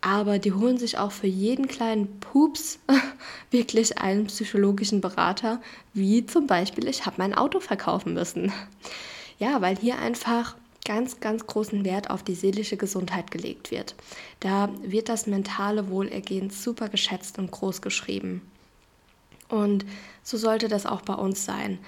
Aber 0.00 0.38
die 0.38 0.52
holen 0.52 0.78
sich 0.78 0.98
auch 0.98 1.12
für 1.12 1.26
jeden 1.26 1.68
kleinen 1.68 2.20
Pups 2.20 2.78
wirklich 3.50 3.98
einen 3.98 4.26
psychologischen 4.26 5.00
Berater, 5.00 5.60
wie 5.92 6.24
zum 6.26 6.46
Beispiel, 6.46 6.88
ich 6.88 7.06
habe 7.06 7.16
mein 7.18 7.34
Auto 7.34 7.60
verkaufen 7.60 8.14
müssen. 8.14 8.52
Ja, 9.38 9.60
weil 9.60 9.76
hier 9.76 9.98
einfach 9.98 10.56
ganz, 10.84 11.20
ganz 11.20 11.46
großen 11.46 11.84
Wert 11.84 12.10
auf 12.10 12.22
die 12.22 12.34
seelische 12.34 12.76
Gesundheit 12.76 13.30
gelegt 13.30 13.70
wird. 13.70 13.94
Da 14.40 14.70
wird 14.82 15.08
das 15.08 15.26
mentale 15.26 15.90
Wohlergehen 15.90 16.50
super 16.50 16.88
geschätzt 16.88 17.38
und 17.38 17.50
groß 17.50 17.82
geschrieben. 17.82 18.42
Und 19.48 19.84
so 20.22 20.36
sollte 20.36 20.68
das 20.68 20.86
auch 20.86 21.02
bei 21.02 21.14
uns 21.14 21.44
sein. 21.44 21.78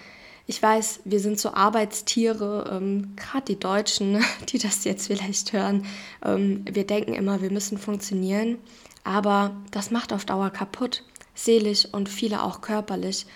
Ich 0.46 0.60
weiß, 0.60 1.00
wir 1.04 1.20
sind 1.20 1.38
so 1.38 1.54
Arbeitstiere, 1.54 2.68
ähm, 2.72 3.14
gerade 3.16 3.44
die 3.46 3.58
Deutschen, 3.58 4.22
die 4.48 4.58
das 4.58 4.84
jetzt 4.84 5.06
vielleicht 5.06 5.52
hören. 5.52 5.86
Ähm, 6.24 6.64
wir 6.70 6.86
denken 6.86 7.14
immer, 7.14 7.40
wir 7.40 7.50
müssen 7.50 7.78
funktionieren, 7.78 8.58
aber 9.04 9.56
das 9.70 9.90
macht 9.90 10.12
auf 10.12 10.24
Dauer 10.24 10.50
kaputt, 10.50 11.04
seelisch 11.34 11.86
und 11.92 12.08
viele 12.08 12.42
auch 12.42 12.60
körperlich 12.60 13.26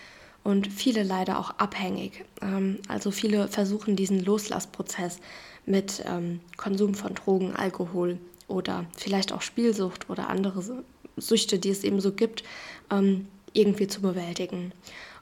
und 0.46 0.68
viele 0.72 1.02
leider 1.02 1.40
auch 1.40 1.50
abhängig. 1.58 2.24
Ähm, 2.40 2.78
also 2.86 3.10
viele 3.10 3.48
versuchen 3.48 3.96
diesen 3.96 4.24
Loslassprozess 4.24 5.18
mit 5.66 6.04
ähm, 6.06 6.38
Konsum 6.56 6.94
von 6.94 7.14
Drogen, 7.14 7.56
Alkohol 7.56 8.18
oder 8.46 8.86
vielleicht 8.96 9.32
auch 9.32 9.42
Spielsucht 9.42 10.08
oder 10.08 10.28
andere 10.28 10.84
Süchte, 11.16 11.58
die 11.58 11.70
es 11.70 11.82
eben 11.82 12.00
so 12.00 12.12
gibt, 12.12 12.44
ähm, 12.92 13.26
irgendwie 13.54 13.88
zu 13.88 14.00
bewältigen. 14.00 14.70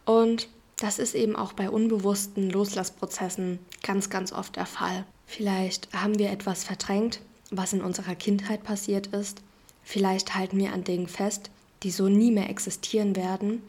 Und 0.04 0.48
das 0.76 0.98
ist 0.98 1.14
eben 1.14 1.36
auch 1.36 1.54
bei 1.54 1.70
unbewussten 1.70 2.50
Loslassprozessen 2.50 3.60
ganz, 3.82 4.10
ganz 4.10 4.30
oft 4.30 4.56
der 4.56 4.66
Fall. 4.66 5.06
Vielleicht 5.26 5.88
haben 5.94 6.18
wir 6.18 6.30
etwas 6.30 6.64
verdrängt, 6.64 7.20
was 7.50 7.72
in 7.72 7.80
unserer 7.80 8.14
Kindheit 8.14 8.62
passiert 8.62 9.06
ist. 9.06 9.40
Vielleicht 9.84 10.34
halten 10.34 10.58
wir 10.58 10.74
an 10.74 10.84
Dingen 10.84 11.08
fest, 11.08 11.50
die 11.82 11.90
so 11.90 12.10
nie 12.10 12.30
mehr 12.30 12.50
existieren 12.50 13.16
werden. 13.16 13.62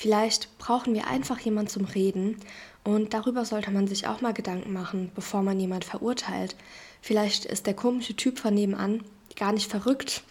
Vielleicht 0.00 0.56
brauchen 0.58 0.94
wir 0.94 1.08
einfach 1.08 1.40
jemanden 1.40 1.72
zum 1.72 1.84
Reden 1.84 2.36
und 2.84 3.14
darüber 3.14 3.44
sollte 3.44 3.72
man 3.72 3.88
sich 3.88 4.06
auch 4.06 4.20
mal 4.20 4.32
Gedanken 4.32 4.72
machen, 4.72 5.10
bevor 5.12 5.42
man 5.42 5.58
jemand 5.58 5.84
verurteilt. 5.84 6.54
Vielleicht 7.02 7.44
ist 7.46 7.66
der 7.66 7.74
komische 7.74 8.14
Typ 8.14 8.38
von 8.38 8.54
nebenan 8.54 9.02
gar 9.34 9.50
nicht 9.50 9.68
verrückt, 9.68 10.22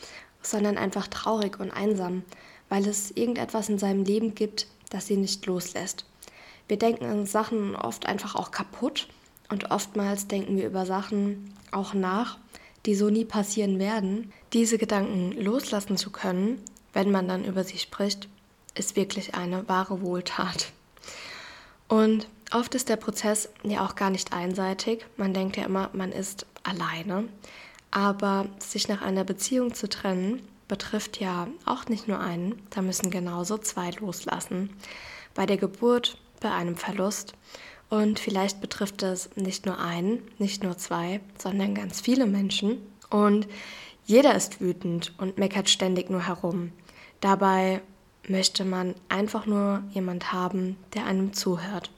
sondern 0.41 0.77
einfach 0.77 1.09
traurig 1.09 1.59
und 1.59 1.71
einsam, 1.71 2.23
weil 2.69 2.87
es 2.87 3.11
irgendetwas 3.11 3.67
in 3.67 3.77
seinem 3.77 4.05
Leben 4.05 4.35
gibt, 4.35 4.67
das 4.89 5.09
ihn 5.09 5.19
nicht 5.19 5.45
loslässt. 5.47 6.05
Wir 6.69 6.79
denken 6.79 7.03
an 7.03 7.25
Sachen 7.25 7.75
oft 7.75 8.05
einfach 8.05 8.35
auch 8.35 8.51
kaputt 8.51 9.09
und 9.49 9.69
oftmals 9.69 10.29
denken 10.29 10.55
wir 10.55 10.67
über 10.67 10.85
Sachen 10.85 11.53
auch 11.73 11.93
nach, 11.93 12.37
die 12.85 12.95
so 12.95 13.09
nie 13.09 13.25
passieren 13.25 13.79
werden. 13.79 14.31
Diese 14.53 14.77
Gedanken 14.77 15.33
loslassen 15.33 15.97
zu 15.97 16.09
können, 16.09 16.63
wenn 16.93 17.11
man 17.11 17.27
dann 17.27 17.43
über 17.43 17.65
sie 17.65 17.79
spricht, 17.79 18.29
ist 18.79 18.95
wirklich 18.95 19.35
eine 19.35 19.67
wahre 19.67 20.01
Wohltat. 20.01 20.71
Und 21.87 22.27
oft 22.51 22.75
ist 22.75 22.89
der 22.89 22.97
Prozess 22.97 23.49
ja 23.63 23.85
auch 23.85 23.95
gar 23.95 24.09
nicht 24.09 24.33
einseitig. 24.33 25.05
Man 25.15 25.33
denkt 25.33 25.57
ja 25.57 25.65
immer, 25.65 25.89
man 25.93 26.11
ist 26.11 26.45
alleine. 26.63 27.29
Aber 27.91 28.47
sich 28.59 28.87
nach 28.87 29.01
einer 29.01 29.23
Beziehung 29.23 29.73
zu 29.73 29.87
trennen, 29.87 30.41
betrifft 30.67 31.19
ja 31.19 31.47
auch 31.65 31.85
nicht 31.85 32.07
nur 32.07 32.19
einen, 32.19 32.61
da 32.69 32.81
müssen 32.81 33.09
genauso 33.09 33.57
zwei 33.57 33.91
loslassen. 33.91 34.69
Bei 35.33 35.45
der 35.45 35.57
Geburt, 35.57 36.17
bei 36.41 36.51
einem 36.51 36.75
Verlust. 36.75 37.33
Und 37.89 38.19
vielleicht 38.19 38.59
betrifft 38.59 39.01
es 39.03 39.29
nicht 39.35 39.65
nur 39.65 39.79
einen, 39.79 40.21
nicht 40.39 40.63
nur 40.63 40.77
zwei, 40.77 41.21
sondern 41.37 41.73
ganz 41.73 42.01
viele 42.01 42.25
Menschen. 42.25 42.79
Und 43.09 43.47
jeder 44.05 44.35
ist 44.35 44.59
wütend 44.59 45.13
und 45.17 45.37
meckert 45.37 45.69
ständig 45.69 46.09
nur 46.09 46.27
herum. 46.27 46.73
Dabei 47.21 47.81
möchte 48.27 48.65
man 48.65 48.95
einfach 49.09 49.45
nur 49.45 49.83
jemand 49.91 50.33
haben, 50.33 50.77
der 50.93 51.05
einem 51.05 51.33
zuhört. 51.33 51.91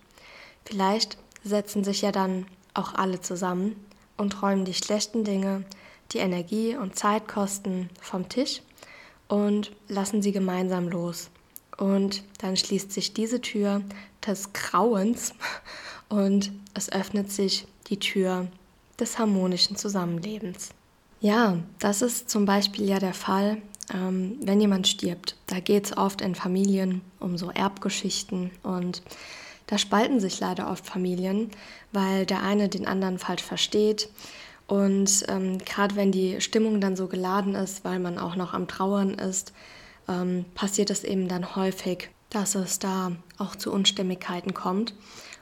Vielleicht 0.65 1.17
setzen 1.43 1.83
sich 1.83 2.01
ja 2.01 2.11
dann 2.11 2.45
auch 2.73 2.93
alle 2.93 3.21
zusammen 3.21 3.75
und 4.17 4.41
räumen 4.41 4.65
die 4.65 4.73
schlechten 4.73 5.23
Dinge, 5.23 5.63
die 6.11 6.19
Energie 6.19 6.75
und 6.75 6.95
Zeit 6.95 7.27
kosten, 7.27 7.89
vom 8.01 8.29
Tisch 8.29 8.61
und 9.27 9.71
lassen 9.87 10.21
sie 10.21 10.31
gemeinsam 10.31 10.87
los. 10.89 11.29
Und 11.77 12.23
dann 12.39 12.57
schließt 12.57 12.91
sich 12.91 13.13
diese 13.13 13.41
Tür 13.41 13.81
des 14.25 14.51
Grauens 14.53 15.33
und 16.09 16.51
es 16.73 16.91
öffnet 16.91 17.31
sich 17.31 17.67
die 17.87 17.99
Tür 17.99 18.47
des 18.99 19.17
harmonischen 19.17 19.77
Zusammenlebens. 19.77 20.69
Ja, 21.21 21.57
das 21.79 22.01
ist 22.01 22.29
zum 22.29 22.45
Beispiel 22.45 22.87
ja 22.87 22.99
der 22.99 23.13
Fall, 23.13 23.61
ähm, 23.93 24.37
wenn 24.41 24.61
jemand 24.61 24.87
stirbt. 24.87 25.35
Da 25.47 25.59
geht 25.59 25.85
es 25.85 25.97
oft 25.97 26.21
in 26.21 26.35
Familien 26.35 27.01
um 27.19 27.37
so 27.37 27.51
Erbgeschichten 27.51 28.51
und 28.63 29.01
da 29.67 29.77
spalten 29.77 30.19
sich 30.19 30.39
leider 30.39 30.69
oft 30.71 30.85
Familien, 30.85 31.51
weil 31.91 32.25
der 32.25 32.41
eine 32.41 32.69
den 32.69 32.87
anderen 32.87 33.19
falsch 33.19 33.43
versteht. 33.43 34.09
Und 34.65 35.25
ähm, 35.27 35.59
gerade 35.59 35.95
wenn 35.95 36.11
die 36.11 36.41
Stimmung 36.41 36.81
dann 36.81 36.95
so 36.95 37.07
geladen 37.07 37.55
ist, 37.55 37.85
weil 37.85 37.99
man 37.99 38.17
auch 38.17 38.35
noch 38.35 38.53
am 38.53 38.67
Trauern 38.67 39.13
ist, 39.13 39.53
ähm, 40.07 40.45
passiert 40.55 40.89
es 40.89 41.03
eben 41.03 41.27
dann 41.27 41.55
häufig, 41.55 42.09
dass 42.29 42.55
es 42.55 42.79
da 42.79 43.11
auch 43.37 43.55
zu 43.55 43.71
Unstimmigkeiten 43.71 44.53
kommt. 44.53 44.95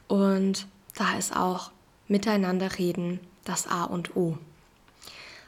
Und 0.07 0.67
da 0.95 1.17
ist 1.17 1.36
auch 1.36 1.71
Miteinander 2.07 2.77
reden 2.79 3.19
das 3.43 3.67
A 3.67 3.83
und 3.83 4.15
O. 4.15 4.38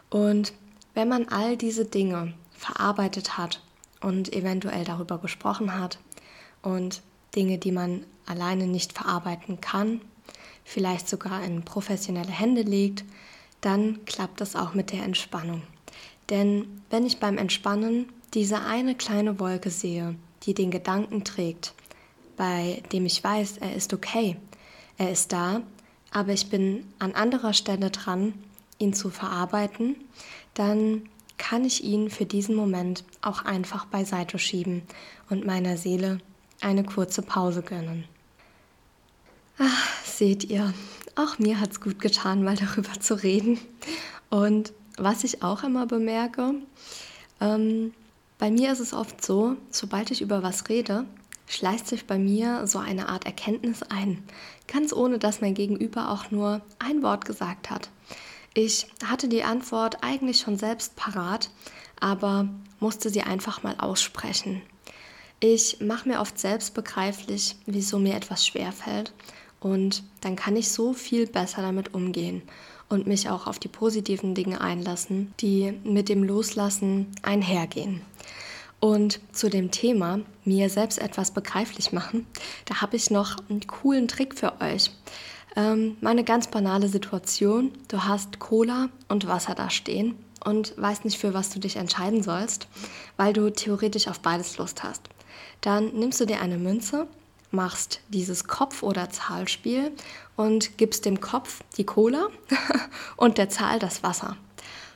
Und 0.10 0.54
wenn 0.94 1.08
man 1.08 1.30
all 1.30 1.56
diese 1.56 1.86
Dinge 1.86 2.34
verarbeitet 2.60 3.38
hat 3.38 3.62
und 4.02 4.34
eventuell 4.34 4.84
darüber 4.84 5.18
gesprochen 5.18 5.80
hat 5.80 6.00
und 6.62 7.02
Dinge, 7.36 7.58
die 7.58 7.72
man 7.72 8.06
alleine 8.26 8.68
nicht 8.68 8.94
verarbeiten 8.94 9.62
kann, 9.62 10.02
vielleicht 10.64 11.08
sogar 11.08 11.44
in 11.44 11.64
professionelle 11.64 12.32
Hände 12.32 12.62
legt, 12.62 13.06
dann 13.62 14.06
klappt 14.06 14.42
das 14.42 14.56
auch 14.56 14.74
mit 14.74 14.92
der 14.92 15.04
Entspannung. 15.04 15.64
Denn 16.30 16.82
wenn 16.90 17.06
ich 17.06 17.20
beim 17.20 17.38
Entspannen 17.38 18.12
diese 18.34 18.62
eine 18.62 18.96
kleine 18.96 19.40
Wolke 19.40 19.70
sehe, 19.70 20.16
die 20.44 20.54
den 20.54 20.72
Gedanken 20.72 21.24
trägt, 21.24 21.74
bei 22.38 22.84
dem 22.92 23.06
ich 23.06 23.24
weiß, 23.24 23.58
er 23.58 23.76
ist 23.76 23.94
okay, 23.94 24.38
er 24.98 25.12
ist 25.12 25.32
da, 25.32 25.62
aber 26.12 26.34
ich 26.34 26.50
bin 26.50 26.86
an 27.00 27.14
anderer 27.14 27.54
Stelle 27.54 27.90
dran, 27.90 28.34
ihn 28.78 28.94
zu 28.94 29.10
verarbeiten, 29.10 29.96
dann 30.54 31.10
kann 31.40 31.66
ich 31.66 31.84
ihn 31.84 32.12
für 32.12 32.26
diesen 32.26 32.54
Moment 32.54 33.04
auch 33.24 33.44
einfach 33.44 33.86
beiseite 33.86 34.38
schieben 34.38 34.84
und 35.32 35.48
meiner 35.48 35.78
Seele 35.78 36.20
eine 36.62 36.84
kurze 36.84 37.24
Pause 37.24 37.64
gönnen. 37.64 38.04
Ach, 39.58 40.04
seht 40.04 40.44
ihr, 40.44 40.74
auch 41.16 41.40
mir 41.40 41.60
hat 41.60 41.72
es 41.72 41.82
gut 41.82 42.00
getan, 42.00 42.44
mal 42.44 42.56
darüber 42.56 43.00
zu 43.00 43.16
reden. 43.16 43.60
Und 44.30 44.74
was 44.98 45.24
ich 45.24 45.42
auch 45.42 45.64
immer 45.64 45.88
bemerke, 45.88 46.54
ähm, 47.42 47.94
bei 48.38 48.52
mir 48.52 48.72
ist 48.72 48.80
es 48.80 48.94
oft 48.94 49.26
so, 49.26 49.58
sobald 49.72 50.12
ich 50.12 50.22
über 50.22 50.44
was 50.44 50.70
rede, 50.70 51.06
schleicht 51.48 51.88
sich 51.88 52.06
bei 52.06 52.20
mir 52.20 52.68
so 52.68 52.80
eine 52.80 53.10
Art 53.10 53.26
Erkenntnis 53.26 53.82
ein, 53.84 54.24
ganz 54.68 54.94
ohne 54.94 55.20
dass 55.20 55.42
mein 55.42 55.56
Gegenüber 55.56 56.12
auch 56.12 56.32
nur 56.32 56.62
ein 56.78 57.02
Wort 57.02 57.26
gesagt 57.26 57.70
hat. 57.70 57.90
Ich 58.54 58.88
hatte 59.06 59.28
die 59.28 59.44
Antwort 59.44 60.04
eigentlich 60.04 60.40
schon 60.40 60.58
selbst 60.58 60.96
parat, 60.96 61.50
aber 62.00 62.50
musste 62.80 63.10
sie 63.10 63.22
einfach 63.22 63.64
mal 63.64 63.76
aussprechen. 63.78 64.62
Ich 65.40 65.80
mache 65.80 66.10
mir 66.10 66.20
oft 66.20 66.38
selbst 66.38 66.74
begreiflich, 66.74 67.56
wieso 67.66 68.00
mir 68.00 68.16
etwas 68.16 68.46
schwerfällt 68.46 69.14
und 69.60 70.04
dann 70.22 70.36
kann 70.36 70.56
ich 70.56 70.70
so 70.70 70.94
viel 70.94 71.28
besser 71.28 71.62
damit 71.62 71.94
umgehen 71.94 72.42
und 72.90 73.08
mich 73.08 73.30
auch 73.30 73.48
auf 73.48 73.60
die 73.60 73.68
positiven 73.68 74.34
Dinge 74.34 74.62
einlassen, 74.62 75.34
die 75.40 75.74
mit 75.84 76.10
dem 76.10 76.24
Loslassen 76.24 77.08
einhergehen. 77.22 78.02
Und 78.80 79.20
zu 79.34 79.50
dem 79.50 79.72
Thema, 79.72 80.22
mir 80.46 80.70
selbst 80.70 81.00
etwas 81.00 81.32
begreiflich 81.32 81.92
machen, 81.92 82.26
da 82.66 82.82
habe 82.82 82.96
ich 82.96 83.12
noch 83.12 83.38
einen 83.50 83.68
coolen 83.68 84.08
Trick 84.08 84.38
für 84.38 84.60
euch. 84.62 84.92
Ähm, 85.60 85.98
meine 86.00 86.24
ganz 86.24 86.48
banale 86.48 86.88
Situation, 86.88 87.72
du 87.90 88.06
hast 88.06 88.40
Cola 88.40 88.88
und 89.10 89.28
Wasser 89.28 89.56
da 89.56 89.70
stehen 89.70 90.16
und 90.46 90.74
weißt 90.78 91.04
nicht, 91.04 91.18
für 91.18 91.34
was 91.34 91.50
du 91.50 91.60
dich 91.60 91.76
entscheiden 91.76 92.24
sollst, 92.24 92.68
weil 93.18 93.34
du 93.34 93.52
theoretisch 93.52 94.08
auf 94.08 94.22
beides 94.22 94.58
Lust 94.58 94.84
hast. 94.84 95.10
Dann 95.60 95.94
nimmst 95.94 96.22
du 96.22 96.26
dir 96.26 96.40
eine 96.40 96.58
Münze 96.58 97.08
machst 97.52 98.00
dieses 98.10 98.46
Kopf- 98.46 98.84
oder 98.84 99.10
Zahlspiel 99.10 99.92
und 100.38 100.78
gibst 100.78 101.06
dem 101.06 101.20
Kopf 101.20 101.62
die 101.78 101.84
Cola 101.84 102.28
und 103.18 103.38
der 103.38 103.50
Zahl 103.50 103.80
das 103.80 104.04
Wasser. 104.04 104.38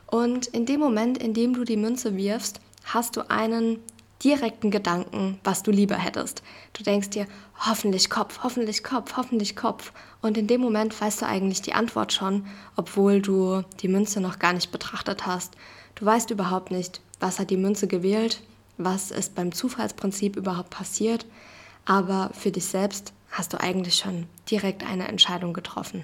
Und 0.07 0.47
in 0.47 0.65
dem 0.65 0.79
Moment, 0.79 1.17
in 1.17 1.33
dem 1.33 1.55
du 1.55 1.63
die 1.63 1.77
Münze 1.77 2.15
wirfst, 2.15 2.59
hast 2.85 3.17
du 3.17 3.29
einen 3.29 3.79
direkten 4.23 4.71
Gedanken, 4.71 5.39
was 5.43 5.63
du 5.63 5.71
lieber 5.71 5.95
hättest. 5.95 6.43
Du 6.73 6.83
denkst 6.83 7.09
dir, 7.09 7.27
hoffentlich 7.67 8.09
Kopf, 8.09 8.39
hoffentlich 8.43 8.83
Kopf, 8.83 9.17
hoffentlich 9.17 9.55
Kopf. 9.55 9.91
Und 10.21 10.37
in 10.37 10.47
dem 10.47 10.61
Moment 10.61 10.99
weißt 10.99 11.21
du 11.21 11.25
eigentlich 11.25 11.61
die 11.61 11.73
Antwort 11.73 12.13
schon, 12.13 12.45
obwohl 12.75 13.21
du 13.21 13.63
die 13.81 13.87
Münze 13.87 14.21
noch 14.21 14.39
gar 14.39 14.53
nicht 14.53 14.71
betrachtet 14.71 15.25
hast. 15.25 15.55
Du 15.95 16.05
weißt 16.05 16.31
überhaupt 16.31 16.71
nicht, 16.71 17.01
was 17.19 17.39
hat 17.39 17.49
die 17.49 17.57
Münze 17.57 17.87
gewählt, 17.87 18.41
was 18.77 19.11
ist 19.11 19.35
beim 19.35 19.51
Zufallsprinzip 19.51 20.35
überhaupt 20.35 20.69
passiert 20.69 21.25
aber 21.85 22.31
für 22.33 22.51
dich 22.51 22.65
selbst 22.65 23.13
hast 23.31 23.53
du 23.53 23.59
eigentlich 23.59 23.95
schon 23.95 24.27
direkt 24.49 24.83
eine 24.83 25.07
Entscheidung 25.07 25.53
getroffen. 25.53 26.03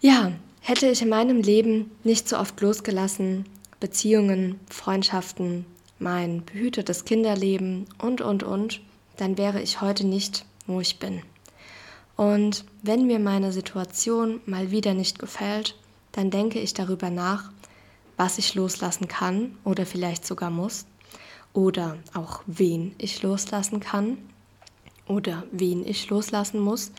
Ja, 0.00 0.32
hätte 0.60 0.86
ich 0.86 1.02
in 1.02 1.08
meinem 1.08 1.40
Leben 1.40 1.90
nicht 2.04 2.28
so 2.28 2.38
oft 2.38 2.60
losgelassen, 2.60 3.46
Beziehungen, 3.80 4.60
Freundschaften, 4.70 5.66
mein 5.98 6.44
behütetes 6.44 7.04
Kinderleben 7.04 7.86
und, 7.98 8.20
und, 8.20 8.42
und, 8.42 8.80
dann 9.16 9.38
wäre 9.38 9.62
ich 9.62 9.80
heute 9.80 10.06
nicht, 10.06 10.44
wo 10.66 10.80
ich 10.80 10.98
bin. 10.98 11.22
Und 12.16 12.64
wenn 12.82 13.06
mir 13.06 13.18
meine 13.18 13.52
Situation 13.52 14.40
mal 14.46 14.70
wieder 14.70 14.94
nicht 14.94 15.18
gefällt, 15.18 15.76
dann 16.12 16.30
denke 16.30 16.58
ich 16.58 16.74
darüber 16.74 17.10
nach, 17.10 17.50
was 18.16 18.38
ich 18.38 18.54
loslassen 18.54 19.08
kann 19.08 19.56
oder 19.64 19.84
vielleicht 19.84 20.26
sogar 20.26 20.50
muss 20.50 20.86
oder 21.52 21.98
auch 22.14 22.42
wen 22.46 22.94
ich 22.98 23.22
loslassen 23.22 23.80
kann 23.80 24.18
oder 25.06 25.44
wen 25.52 25.86
ich 25.86 26.08
loslassen 26.08 26.60
muss, 26.60 26.92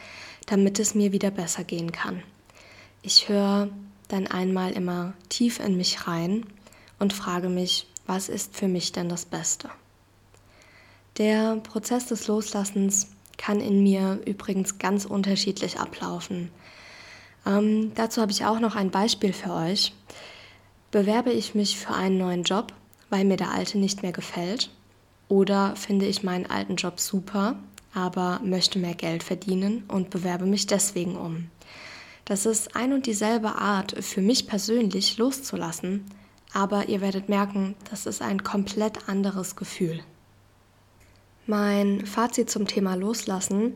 damit 0.46 0.80
es 0.80 0.96
mir 0.96 1.12
wieder 1.12 1.32
besser 1.32 1.64
gehen 1.64 1.92
kann. 1.92 2.22
Ich 3.02 3.30
höre 3.30 3.70
dann 4.08 4.28
einmal 4.28 4.72
immer 4.72 5.14
tief 5.30 5.60
in 5.60 5.78
mich 5.78 6.08
rein 6.08 6.46
und 7.00 7.14
frage 7.14 7.50
mich, 7.50 7.88
was 8.08 8.30
ist 8.30 8.56
für 8.56 8.68
mich 8.68 8.92
denn 8.92 9.10
das 9.10 9.26
Beste? 9.26 9.70
Der 11.18 11.58
Prozess 11.58 12.08
des 12.08 12.28
Loslassens 12.28 13.10
kann 13.38 13.60
in 13.60 13.84
mir 13.84 14.20
übrigens 14.26 14.80
ganz 14.80 15.06
unterschiedlich 15.06 15.80
ablaufen. 15.80 16.50
Ähm, 17.46 17.92
dazu 17.96 18.22
habe 18.22 18.32
ich 18.32 18.46
auch 18.46 18.60
noch 18.60 18.76
ein 18.76 18.92
Beispiel 18.92 19.34
für 19.34 19.54
euch. 19.54 19.94
Bewerbe 20.92 21.32
ich 21.32 21.54
mich 21.54 21.78
für 21.78 21.94
einen 21.94 22.18
neuen 22.18 22.44
Job, 22.44 22.74
weil 23.10 23.26
mir 23.26 23.38
der 23.38 23.52
alte 23.52 23.78
nicht 23.78 24.04
mehr 24.04 24.12
gefällt? 24.12 24.70
Oder 25.30 25.76
finde 25.76 26.06
ich 26.06 26.24
meinen 26.24 26.46
alten 26.46 26.76
Job 26.76 27.00
super, 27.00 27.58
aber 27.94 28.40
möchte 28.44 28.80
mehr 28.80 28.96
Geld 28.96 29.24
verdienen 29.24 29.84
und 29.88 30.10
bewerbe 30.10 30.46
mich 30.46 30.68
deswegen 30.68 31.18
um? 31.18 31.50
Das 32.26 32.46
ist 32.46 32.76
ein 32.76 32.94
und 32.94 33.06
dieselbe 33.06 33.56
Art 33.56 34.04
für 34.04 34.22
mich 34.22 34.48
persönlich 34.48 35.18
loszulassen, 35.18 36.06
aber 36.54 36.90
ihr 36.90 37.02
werdet 37.02 37.30
merken, 37.30 37.76
das 37.90 38.06
ist 38.06 38.22
ein 38.22 38.44
komplett 38.44 39.10
anderes 39.10 39.56
Gefühl. 39.56 40.02
Mein 41.46 42.06
Fazit 42.06 42.50
zum 42.50 42.68
Thema 42.68 42.96
Loslassen, 42.96 43.74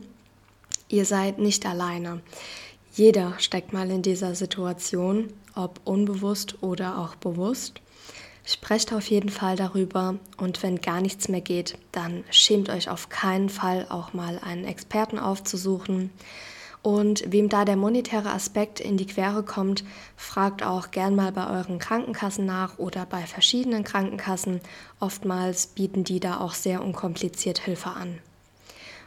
ihr 0.88 1.04
seid 1.04 1.38
nicht 1.38 1.64
alleine. 1.64 2.20
Jeder 2.94 3.38
steckt 3.38 3.72
mal 3.72 3.90
in 3.90 4.02
dieser 4.02 4.34
Situation, 4.34 5.32
ob 5.54 5.80
unbewusst 5.84 6.62
oder 6.62 6.98
auch 6.98 7.14
bewusst. 7.14 7.80
Sprecht 8.44 8.92
auf 8.92 9.08
jeden 9.08 9.30
Fall 9.30 9.56
darüber 9.56 10.16
und 10.36 10.62
wenn 10.62 10.80
gar 10.80 11.00
nichts 11.00 11.28
mehr 11.28 11.40
geht, 11.40 11.78
dann 11.92 12.24
schämt 12.30 12.68
euch 12.68 12.90
auf 12.90 13.08
keinen 13.08 13.48
Fall 13.48 13.86
auch 13.88 14.12
mal 14.12 14.38
einen 14.38 14.64
Experten 14.64 15.18
aufzusuchen. 15.18 16.10
Und 16.82 17.22
wem 17.30 17.48
da 17.48 17.64
der 17.64 17.76
monetäre 17.76 18.30
Aspekt 18.32 18.80
in 18.80 18.96
die 18.96 19.06
Quere 19.06 19.44
kommt, 19.44 19.84
fragt 20.16 20.64
auch 20.64 20.90
gern 20.90 21.14
mal 21.14 21.30
bei 21.30 21.48
euren 21.48 21.78
Krankenkassen 21.78 22.44
nach 22.44 22.78
oder 22.78 23.06
bei 23.06 23.22
verschiedenen 23.22 23.84
Krankenkassen. 23.84 24.60
Oftmals 24.98 25.68
bieten 25.68 26.02
die 26.02 26.18
da 26.18 26.40
auch 26.40 26.54
sehr 26.54 26.82
unkompliziert 26.82 27.60
Hilfe 27.60 27.90
an. 27.90 28.18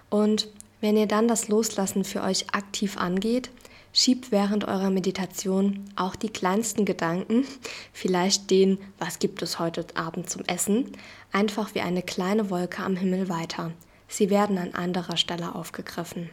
Und 0.09 0.47
wenn 0.79 0.95
ihr 0.95 1.07
dann 1.07 1.27
das 1.27 1.49
Loslassen 1.49 2.05
für 2.05 2.21
euch 2.21 2.53
aktiv 2.53 2.97
angeht, 2.97 3.49
Schiebt 3.97 4.33
während 4.33 4.65
eurer 4.65 4.89
Meditation 4.89 5.85
auch 5.95 6.17
die 6.17 6.27
kleinsten 6.27 6.83
Gedanken, 6.83 7.45
vielleicht 7.93 8.51
den, 8.51 8.77
was 8.99 9.19
gibt 9.19 9.41
es 9.41 9.57
heute 9.57 9.85
Abend 9.95 10.29
zum 10.29 10.43
Essen, 10.47 10.91
einfach 11.31 11.73
wie 11.75 11.79
eine 11.79 12.01
kleine 12.01 12.49
Wolke 12.49 12.83
am 12.83 12.97
Himmel 12.97 13.29
weiter. 13.29 13.71
Sie 14.09 14.29
werden 14.29 14.57
an 14.57 14.73
anderer 14.73 15.15
Stelle 15.15 15.55
aufgegriffen. 15.55 16.29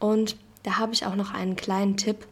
Und 0.00 0.36
da 0.62 0.78
habe 0.78 0.92
ich 0.92 1.06
auch 1.06 1.14
noch 1.14 1.32
einen 1.32 1.56
kleinen 1.56 1.96
Tipp. 1.96 2.26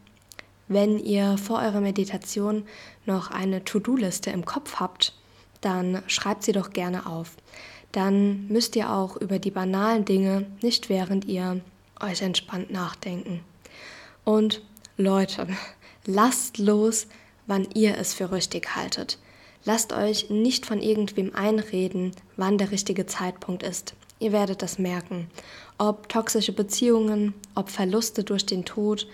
Wenn 0.67 0.99
ihr 0.99 1.37
vor 1.37 1.59
eurer 1.59 1.81
Meditation 1.81 2.65
noch 3.05 3.29
eine 3.29 3.63
To-Do-Liste 3.65 4.29
im 4.29 4.45
Kopf 4.45 4.75
habt, 4.79 5.13
dann 5.59 6.01
schreibt 6.07 6.43
sie 6.43 6.53
doch 6.53 6.71
gerne 6.71 7.05
auf. 7.05 7.35
Dann 7.91 8.47
müsst 8.47 8.75
ihr 8.75 8.91
auch 8.91 9.17
über 9.17 9.37
die 9.37 9.51
banalen 9.51 10.05
Dinge 10.05 10.45
nicht 10.61 10.89
während 10.89 11.25
ihr 11.25 11.61
euch 11.99 12.21
entspannt 12.21 12.71
nachdenken. 12.71 13.41
Und 14.23 14.61
Leute, 14.97 15.47
lasst 16.05 16.57
los, 16.57 17.07
wann 17.47 17.67
ihr 17.73 17.97
es 17.97 18.13
für 18.13 18.31
richtig 18.31 18.75
haltet. 18.75 19.19
Lasst 19.63 19.93
euch 19.93 20.29
nicht 20.29 20.65
von 20.65 20.81
irgendwem 20.81 21.35
einreden, 21.35 22.11
wann 22.37 22.57
der 22.57 22.71
richtige 22.71 23.05
Zeitpunkt 23.05 23.61
ist. 23.61 23.93
Ihr 24.21 24.31
werdet 24.31 24.61
das 24.61 24.77
merken. 24.77 25.27
Ob 25.79 26.07
toxische 26.07 26.53
Beziehungen, 26.53 27.33
ob 27.55 27.69
Verluste 27.69 28.23
durch 28.23 28.45
den 28.45 28.65
Tod, 28.65 29.07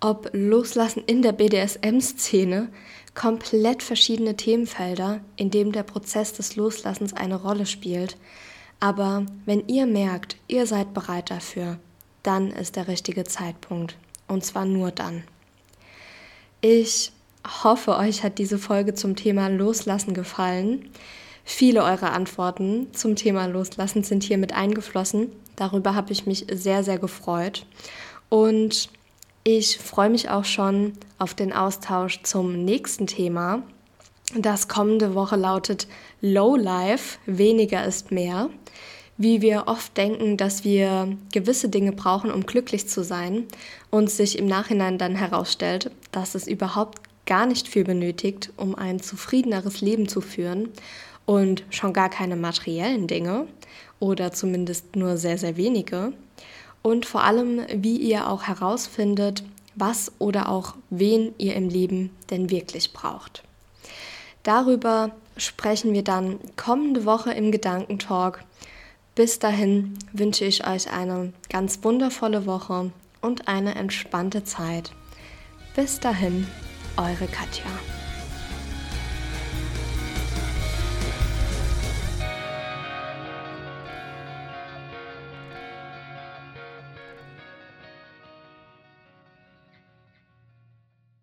ob 0.00 0.30
Loslassen 0.32 1.04
in 1.06 1.22
der 1.22 1.30
BDSM-Szene, 1.30 2.68
komplett 3.14 3.84
verschiedene 3.84 4.36
Themenfelder, 4.36 5.20
in 5.36 5.50
dem 5.50 5.70
der 5.70 5.84
Prozess 5.84 6.32
des 6.32 6.56
Loslassens 6.56 7.12
eine 7.14 7.36
Rolle 7.36 7.66
spielt. 7.66 8.16
Aber 8.80 9.26
wenn 9.46 9.68
ihr 9.68 9.86
merkt, 9.86 10.36
ihr 10.48 10.66
seid 10.66 10.92
bereit 10.92 11.30
dafür, 11.30 11.78
dann 12.24 12.50
ist 12.50 12.74
der 12.74 12.88
richtige 12.88 13.22
Zeitpunkt. 13.22 13.96
Und 14.26 14.44
zwar 14.44 14.64
nur 14.64 14.90
dann. 14.90 15.22
Ich 16.60 17.12
hoffe, 17.62 17.96
euch 17.96 18.24
hat 18.24 18.38
diese 18.38 18.58
Folge 18.58 18.94
zum 18.94 19.14
Thema 19.14 19.48
Loslassen 19.48 20.14
gefallen. 20.14 20.90
Viele 21.50 21.82
eurer 21.82 22.12
Antworten 22.12 22.88
zum 22.92 23.16
Thema 23.16 23.46
Loslassen 23.46 24.04
sind 24.04 24.22
hier 24.22 24.36
mit 24.36 24.52
eingeflossen. 24.52 25.32
Darüber 25.56 25.94
habe 25.94 26.12
ich 26.12 26.26
mich 26.26 26.46
sehr, 26.52 26.84
sehr 26.84 26.98
gefreut. 26.98 27.64
Und 28.28 28.90
ich 29.44 29.78
freue 29.78 30.10
mich 30.10 30.28
auch 30.28 30.44
schon 30.44 30.92
auf 31.18 31.32
den 31.32 31.54
Austausch 31.54 32.22
zum 32.22 32.66
nächsten 32.66 33.06
Thema. 33.06 33.62
Das 34.36 34.68
kommende 34.68 35.14
Woche 35.14 35.36
lautet 35.36 35.88
Low 36.20 36.54
Life, 36.54 37.18
weniger 37.24 37.82
ist 37.82 38.12
mehr. 38.12 38.50
Wie 39.16 39.40
wir 39.40 39.64
oft 39.68 39.96
denken, 39.96 40.36
dass 40.36 40.64
wir 40.64 41.16
gewisse 41.32 41.70
Dinge 41.70 41.92
brauchen, 41.92 42.30
um 42.30 42.44
glücklich 42.44 42.88
zu 42.90 43.02
sein 43.02 43.44
und 43.88 44.10
sich 44.10 44.38
im 44.38 44.46
Nachhinein 44.46 44.98
dann 44.98 45.16
herausstellt, 45.16 45.90
dass 46.12 46.34
es 46.34 46.46
überhaupt 46.46 47.00
gar 47.24 47.46
nicht 47.46 47.68
viel 47.68 47.84
benötigt, 47.84 48.52
um 48.58 48.74
ein 48.74 49.00
zufriedeneres 49.00 49.80
Leben 49.80 50.08
zu 50.08 50.20
führen 50.20 50.68
und 51.28 51.62
schon 51.68 51.92
gar 51.92 52.08
keine 52.08 52.36
materiellen 52.36 53.06
Dinge 53.06 53.46
oder 54.00 54.32
zumindest 54.32 54.96
nur 54.96 55.18
sehr, 55.18 55.36
sehr 55.36 55.58
wenige 55.58 56.14
und 56.80 57.04
vor 57.04 57.22
allem, 57.22 57.66
wie 57.70 57.98
ihr 57.98 58.30
auch 58.30 58.44
herausfindet, 58.44 59.44
was 59.74 60.10
oder 60.18 60.48
auch 60.48 60.74
wen 60.88 61.34
ihr 61.36 61.54
im 61.54 61.68
Leben 61.68 62.16
denn 62.30 62.48
wirklich 62.48 62.94
braucht. 62.94 63.42
Darüber 64.42 65.10
sprechen 65.36 65.92
wir 65.92 66.02
dann 66.02 66.38
kommende 66.56 67.04
Woche 67.04 67.32
im 67.32 67.52
Gedankentalk. 67.52 68.42
Bis 69.14 69.38
dahin 69.38 69.98
wünsche 70.14 70.46
ich 70.46 70.66
euch 70.66 70.90
eine 70.90 71.34
ganz 71.50 71.84
wundervolle 71.84 72.46
Woche 72.46 72.90
und 73.20 73.48
eine 73.48 73.74
entspannte 73.74 74.44
Zeit. 74.44 74.92
Bis 75.76 76.00
dahin, 76.00 76.46
eure 76.96 77.26
Katja. 77.26 77.97